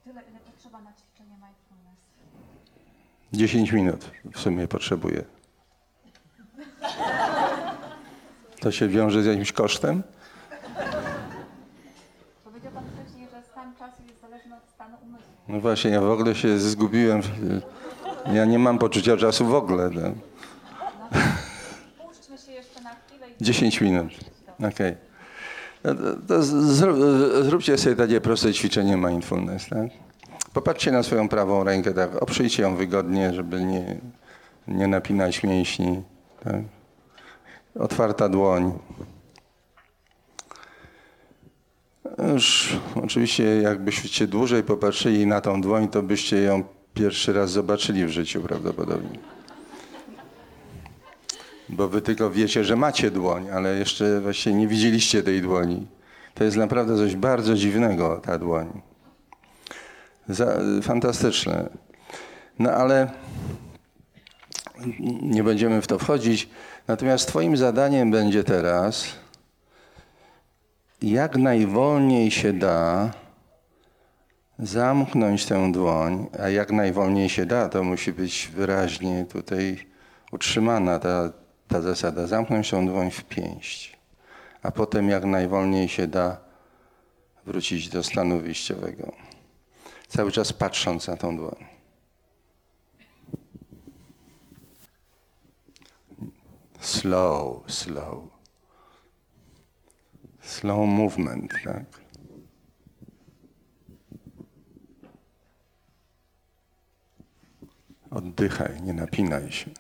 [0.04, 1.98] Tyle, ile potrzeba na ćwiczenie mindfulness.
[3.34, 5.24] 10 minut w sumie potrzebuję.
[8.60, 10.04] To się wiąże z jakimś kosztem?
[12.44, 15.32] Powiedział Pan wcześniej, że stan czasu jest zależny od stanu umysłu.
[15.48, 17.22] No właśnie, ja w ogóle się zgubiłem.
[18.34, 19.90] Ja nie mam poczucia czasu w ogóle.
[19.94, 20.02] No.
[22.08, 24.12] Puśćmy się jeszcze na chwilę i 10 minut.
[24.70, 24.96] Okej.
[25.84, 26.98] No to, to zrób,
[27.42, 29.70] zróbcie sobie takie proste ćwiczenie mindfulness.
[29.70, 29.90] Tak?
[30.54, 32.24] Popatrzcie na swoją prawą rękę, tak?
[32.24, 33.98] oprzyjcie ją wygodnie, żeby nie,
[34.68, 36.04] nie napinać mięśni.
[36.44, 36.79] Tak?
[37.80, 38.80] Otwarta dłoń.
[42.34, 48.10] Już oczywiście jakbyście dłużej popatrzyli na tą dłoń, to byście ją pierwszy raz zobaczyli w
[48.10, 49.20] życiu prawdopodobnie.
[51.70, 55.88] Bo wy tylko wiecie, że macie dłoń, ale jeszcze właśnie nie widzieliście tej dłoni.
[56.34, 58.82] To jest naprawdę coś bardzo dziwnego, ta dłoń.
[60.30, 61.70] Za, fantastyczne.
[62.60, 63.12] No ale
[65.22, 66.50] nie będziemy w to wchodzić.
[66.88, 69.06] Natomiast twoim zadaniem będzie teraz
[71.02, 73.12] jak najwolniej się da
[74.60, 79.88] zamknąć tę dłoń, a jak najwolniej się da, to musi być wyraźnie tutaj
[80.32, 81.32] utrzymana ta,
[81.68, 82.28] ta zasada.
[82.28, 83.98] Zamknąć tę dłoń w pięść,
[84.64, 86.38] a potem jak najwolniej się da
[87.46, 89.12] wrócić do stanu wyjściowego.
[90.08, 91.69] Cały czas patrząc na tą dłoń.
[96.80, 98.30] Slow, slow.
[100.42, 101.86] Slow movement, tak?
[108.12, 109.72] Oddychaj, nie napinaj się.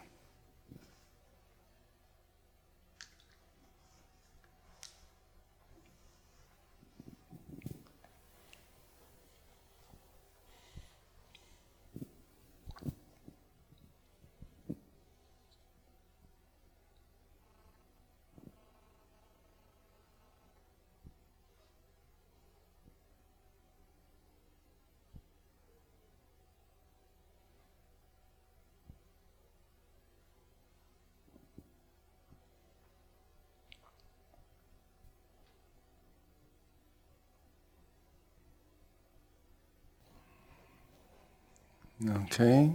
[42.01, 42.71] Okej.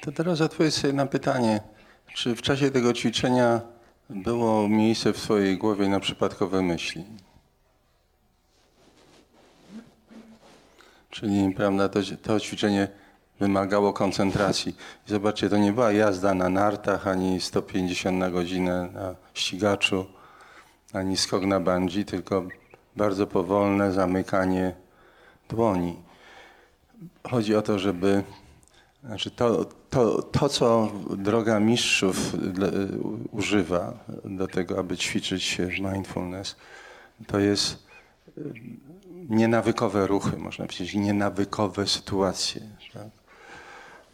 [0.00, 1.60] To teraz odpowiedz sobie na pytanie,
[2.14, 3.60] czy w czasie tego ćwiczenia
[4.10, 7.04] było miejsce w Twojej głowie na przypadkowe myśli?
[11.10, 12.88] Czyli, prawda, to, to ćwiczenie
[13.40, 14.76] wymagało koncentracji.
[15.06, 20.06] Zobaczcie, to nie była jazda na nartach, ani 150 na godzinę na ścigaczu,
[20.92, 22.44] ani skok na bungee, tylko
[22.96, 24.74] bardzo powolne zamykanie
[25.48, 25.96] dłoni.
[27.30, 28.22] Chodzi o to, żeby
[29.04, 32.34] znaczy to, to, to, co droga mistrzów
[33.30, 36.56] używa do tego, aby ćwiczyć mindfulness,
[37.26, 37.86] to jest
[38.38, 38.42] y,
[39.28, 42.60] nienawykowe ruchy, można powiedzieć, nienawykowe sytuacje.
[42.92, 43.08] Tak?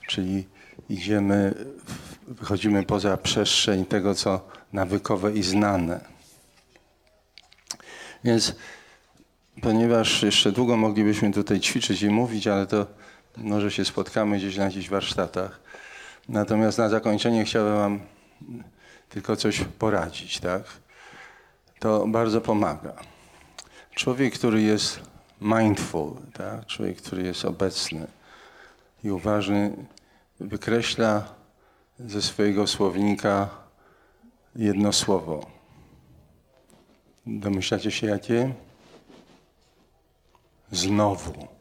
[0.07, 0.47] Czyli
[0.89, 1.55] idziemy,
[2.29, 4.41] wychodzimy poza przestrzeń tego, co
[4.73, 6.01] nawykowe i znane.
[8.25, 8.55] Więc
[9.63, 12.87] ponieważ jeszcze długo moglibyśmy tutaj ćwiczyć i mówić, ale to
[13.43, 15.61] może się spotkamy gdzieś na jakichś warsztatach.
[16.29, 18.01] Natomiast na zakończenie chciałbym Wam
[19.09, 20.63] tylko coś poradzić, tak?
[21.79, 22.93] To bardzo pomaga.
[23.95, 25.01] Człowiek, który jest
[25.41, 26.67] mindful, tak?
[26.67, 28.07] człowiek, który jest obecny
[29.05, 29.87] i uważny,
[30.41, 31.35] wykreśla
[31.99, 33.49] ze swojego słownika
[34.57, 35.47] jedno słowo.
[37.27, 38.55] Domyślacie się jakie?
[40.73, 41.58] Znowu.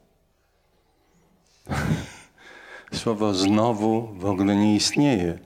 [3.02, 5.40] Słowo znowu w ogóle nie istnieje.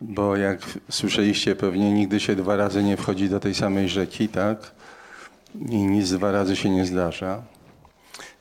[0.00, 0.58] Bo jak
[0.90, 4.72] słyszeliście pewnie, nigdy się dwa razy nie wchodzi do tej samej rzeki, tak?
[5.54, 7.42] I nic dwa razy się nie zdarza.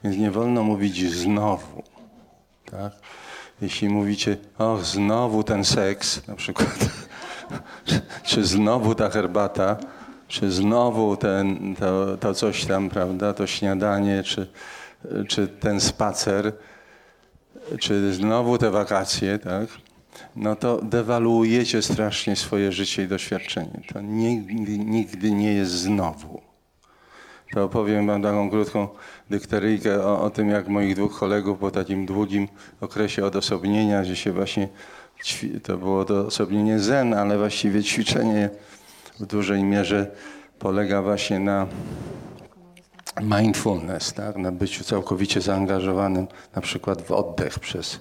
[0.04, 1.84] Więc nie wolno mówić znowu,
[2.72, 2.94] tak?
[3.62, 6.78] Jeśli mówicie, o znowu ten seks, na przykład,
[8.24, 9.78] czy, znowu ta herbata,
[10.28, 14.48] czy znowu ten, to, to coś tam, prawda, to śniadanie, czy,
[15.28, 16.54] czy ten spacer,
[17.80, 19.68] czy znowu te wakacje, tak?
[20.36, 23.82] No to dewaluujecie strasznie swoje życie i doświadczenie.
[23.94, 26.42] To nigdy, nigdy nie jest znowu.
[27.54, 28.88] to opowiem wam taką krótką
[29.30, 32.48] dykteryjkę o, o tym, jak moich dwóch kolegów po takim długim
[32.82, 34.68] okresie odosobnienia, że się właśnie,
[35.64, 38.50] to było odosobnienie zen, ale właściwie ćwiczenie
[39.20, 40.12] w dużej mierze
[40.60, 41.68] polega właśnie na
[43.22, 44.38] mindfulness, tak?
[44.38, 48.00] na byciu całkowicie zaangażowanym na przykład w oddech przez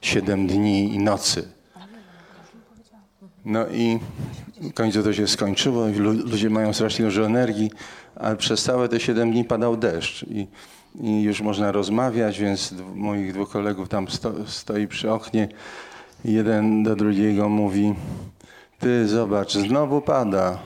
[0.00, 1.48] 7 dni i nocy.
[3.44, 3.98] No i
[4.60, 7.70] w końcu to się skończyło i lu- ludzie mają strasznie dużo energii,
[8.16, 10.46] ale przez całe te 7 dni padał deszcz i,
[11.00, 15.48] i już można rozmawiać, więc moich dwóch kolegów tam sto, stoi przy oknie
[16.24, 17.94] jeden do drugiego mówi
[18.78, 20.58] ty zobacz, znowu pada.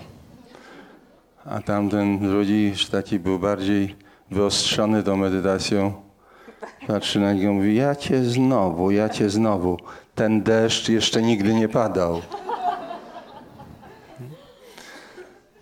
[1.44, 3.96] A tamten drugi już taki był bardziej
[4.30, 5.92] wyostrzony tą medytacją.
[6.86, 9.76] Patrzy na niego i mówi, ja cię znowu, ja cię znowu.
[10.14, 12.20] Ten deszcz jeszcze nigdy nie padał.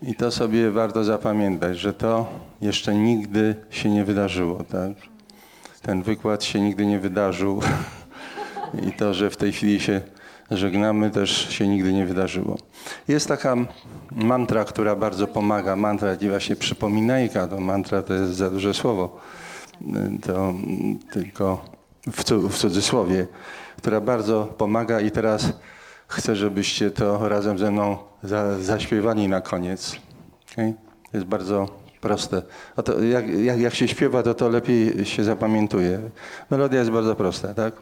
[0.03, 2.29] I to sobie warto zapamiętać, że to
[2.61, 4.65] jeszcze nigdy się nie wydarzyło.
[4.65, 4.93] Tak?
[5.83, 7.61] Ten wykład się nigdy nie wydarzył.
[8.89, 10.01] I to, że w tej chwili się
[10.51, 12.59] żegnamy, też się nigdy nie wydarzyło.
[13.09, 13.57] Jest taka
[14.11, 15.77] mantra, która bardzo pomaga.
[15.77, 19.21] Mantra, i właśnie przypominajka, to mantra to jest za duże słowo.
[20.27, 20.55] To
[21.13, 21.65] tylko
[22.13, 23.27] w, cu- w cudzysłowie,
[23.77, 25.53] która bardzo pomaga i teraz
[26.09, 29.97] chcę, żebyście to razem ze mną za, zaśpiewali na koniec.
[30.53, 30.75] Okay?
[31.13, 31.69] Jest bardzo
[32.01, 32.43] proste.
[32.77, 36.01] A to jak, jak, jak się śpiewa, to to lepiej się zapamiętuje.
[36.51, 37.75] Melodia jest bardzo prosta, tak?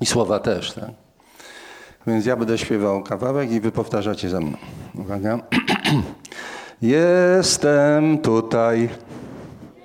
[0.00, 1.03] I słowa też, tak?
[2.06, 4.56] Więc ja będę śpiewał kawałek i wy powtarzacie za mną.
[4.98, 5.38] Uwaga.
[6.82, 8.88] Jestem tutaj.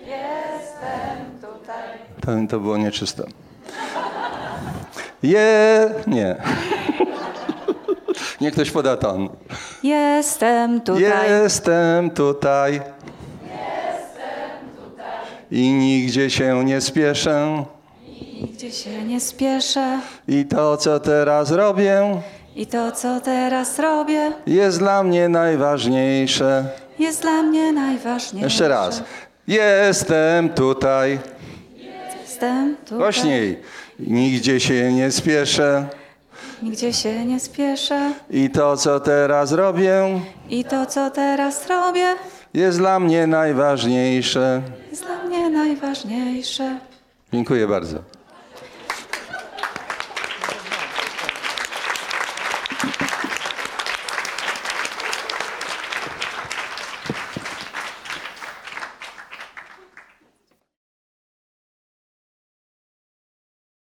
[0.02, 1.90] Jestem tutaj.
[2.22, 3.24] To, to było nieczysto.
[5.24, 5.90] Je...
[6.08, 6.36] Nie.
[8.42, 9.30] Niech ktoś poda ton.
[9.84, 11.30] Jestem tutaj.
[11.44, 12.82] Jestem tutaj.
[15.52, 17.66] I nigdzie się nie spieszę.
[18.42, 20.00] Nigdzie się nie spieszę.
[20.28, 22.22] I to, co teraz robię,
[22.56, 26.66] I to, co teraz robię, jest dla mnie najważniejsze.
[27.00, 28.46] jest dla mnie najważniejsze.
[28.46, 29.04] Jeszcze raz.
[29.48, 31.20] Jestem tutaj.
[32.22, 32.98] Jestem tutaj.
[32.98, 33.60] Głośniej.
[34.00, 35.88] Nigdzie się nie spieszę.
[36.64, 38.14] Nigdzie się nie spieszę.
[38.30, 42.16] I to, co teraz robię, I to, co teraz robię,
[42.54, 44.62] jest dla mnie najważniejsze.
[44.92, 46.80] jest dla mnie najważniejsze.
[47.34, 48.19] Dziękuję bardzo.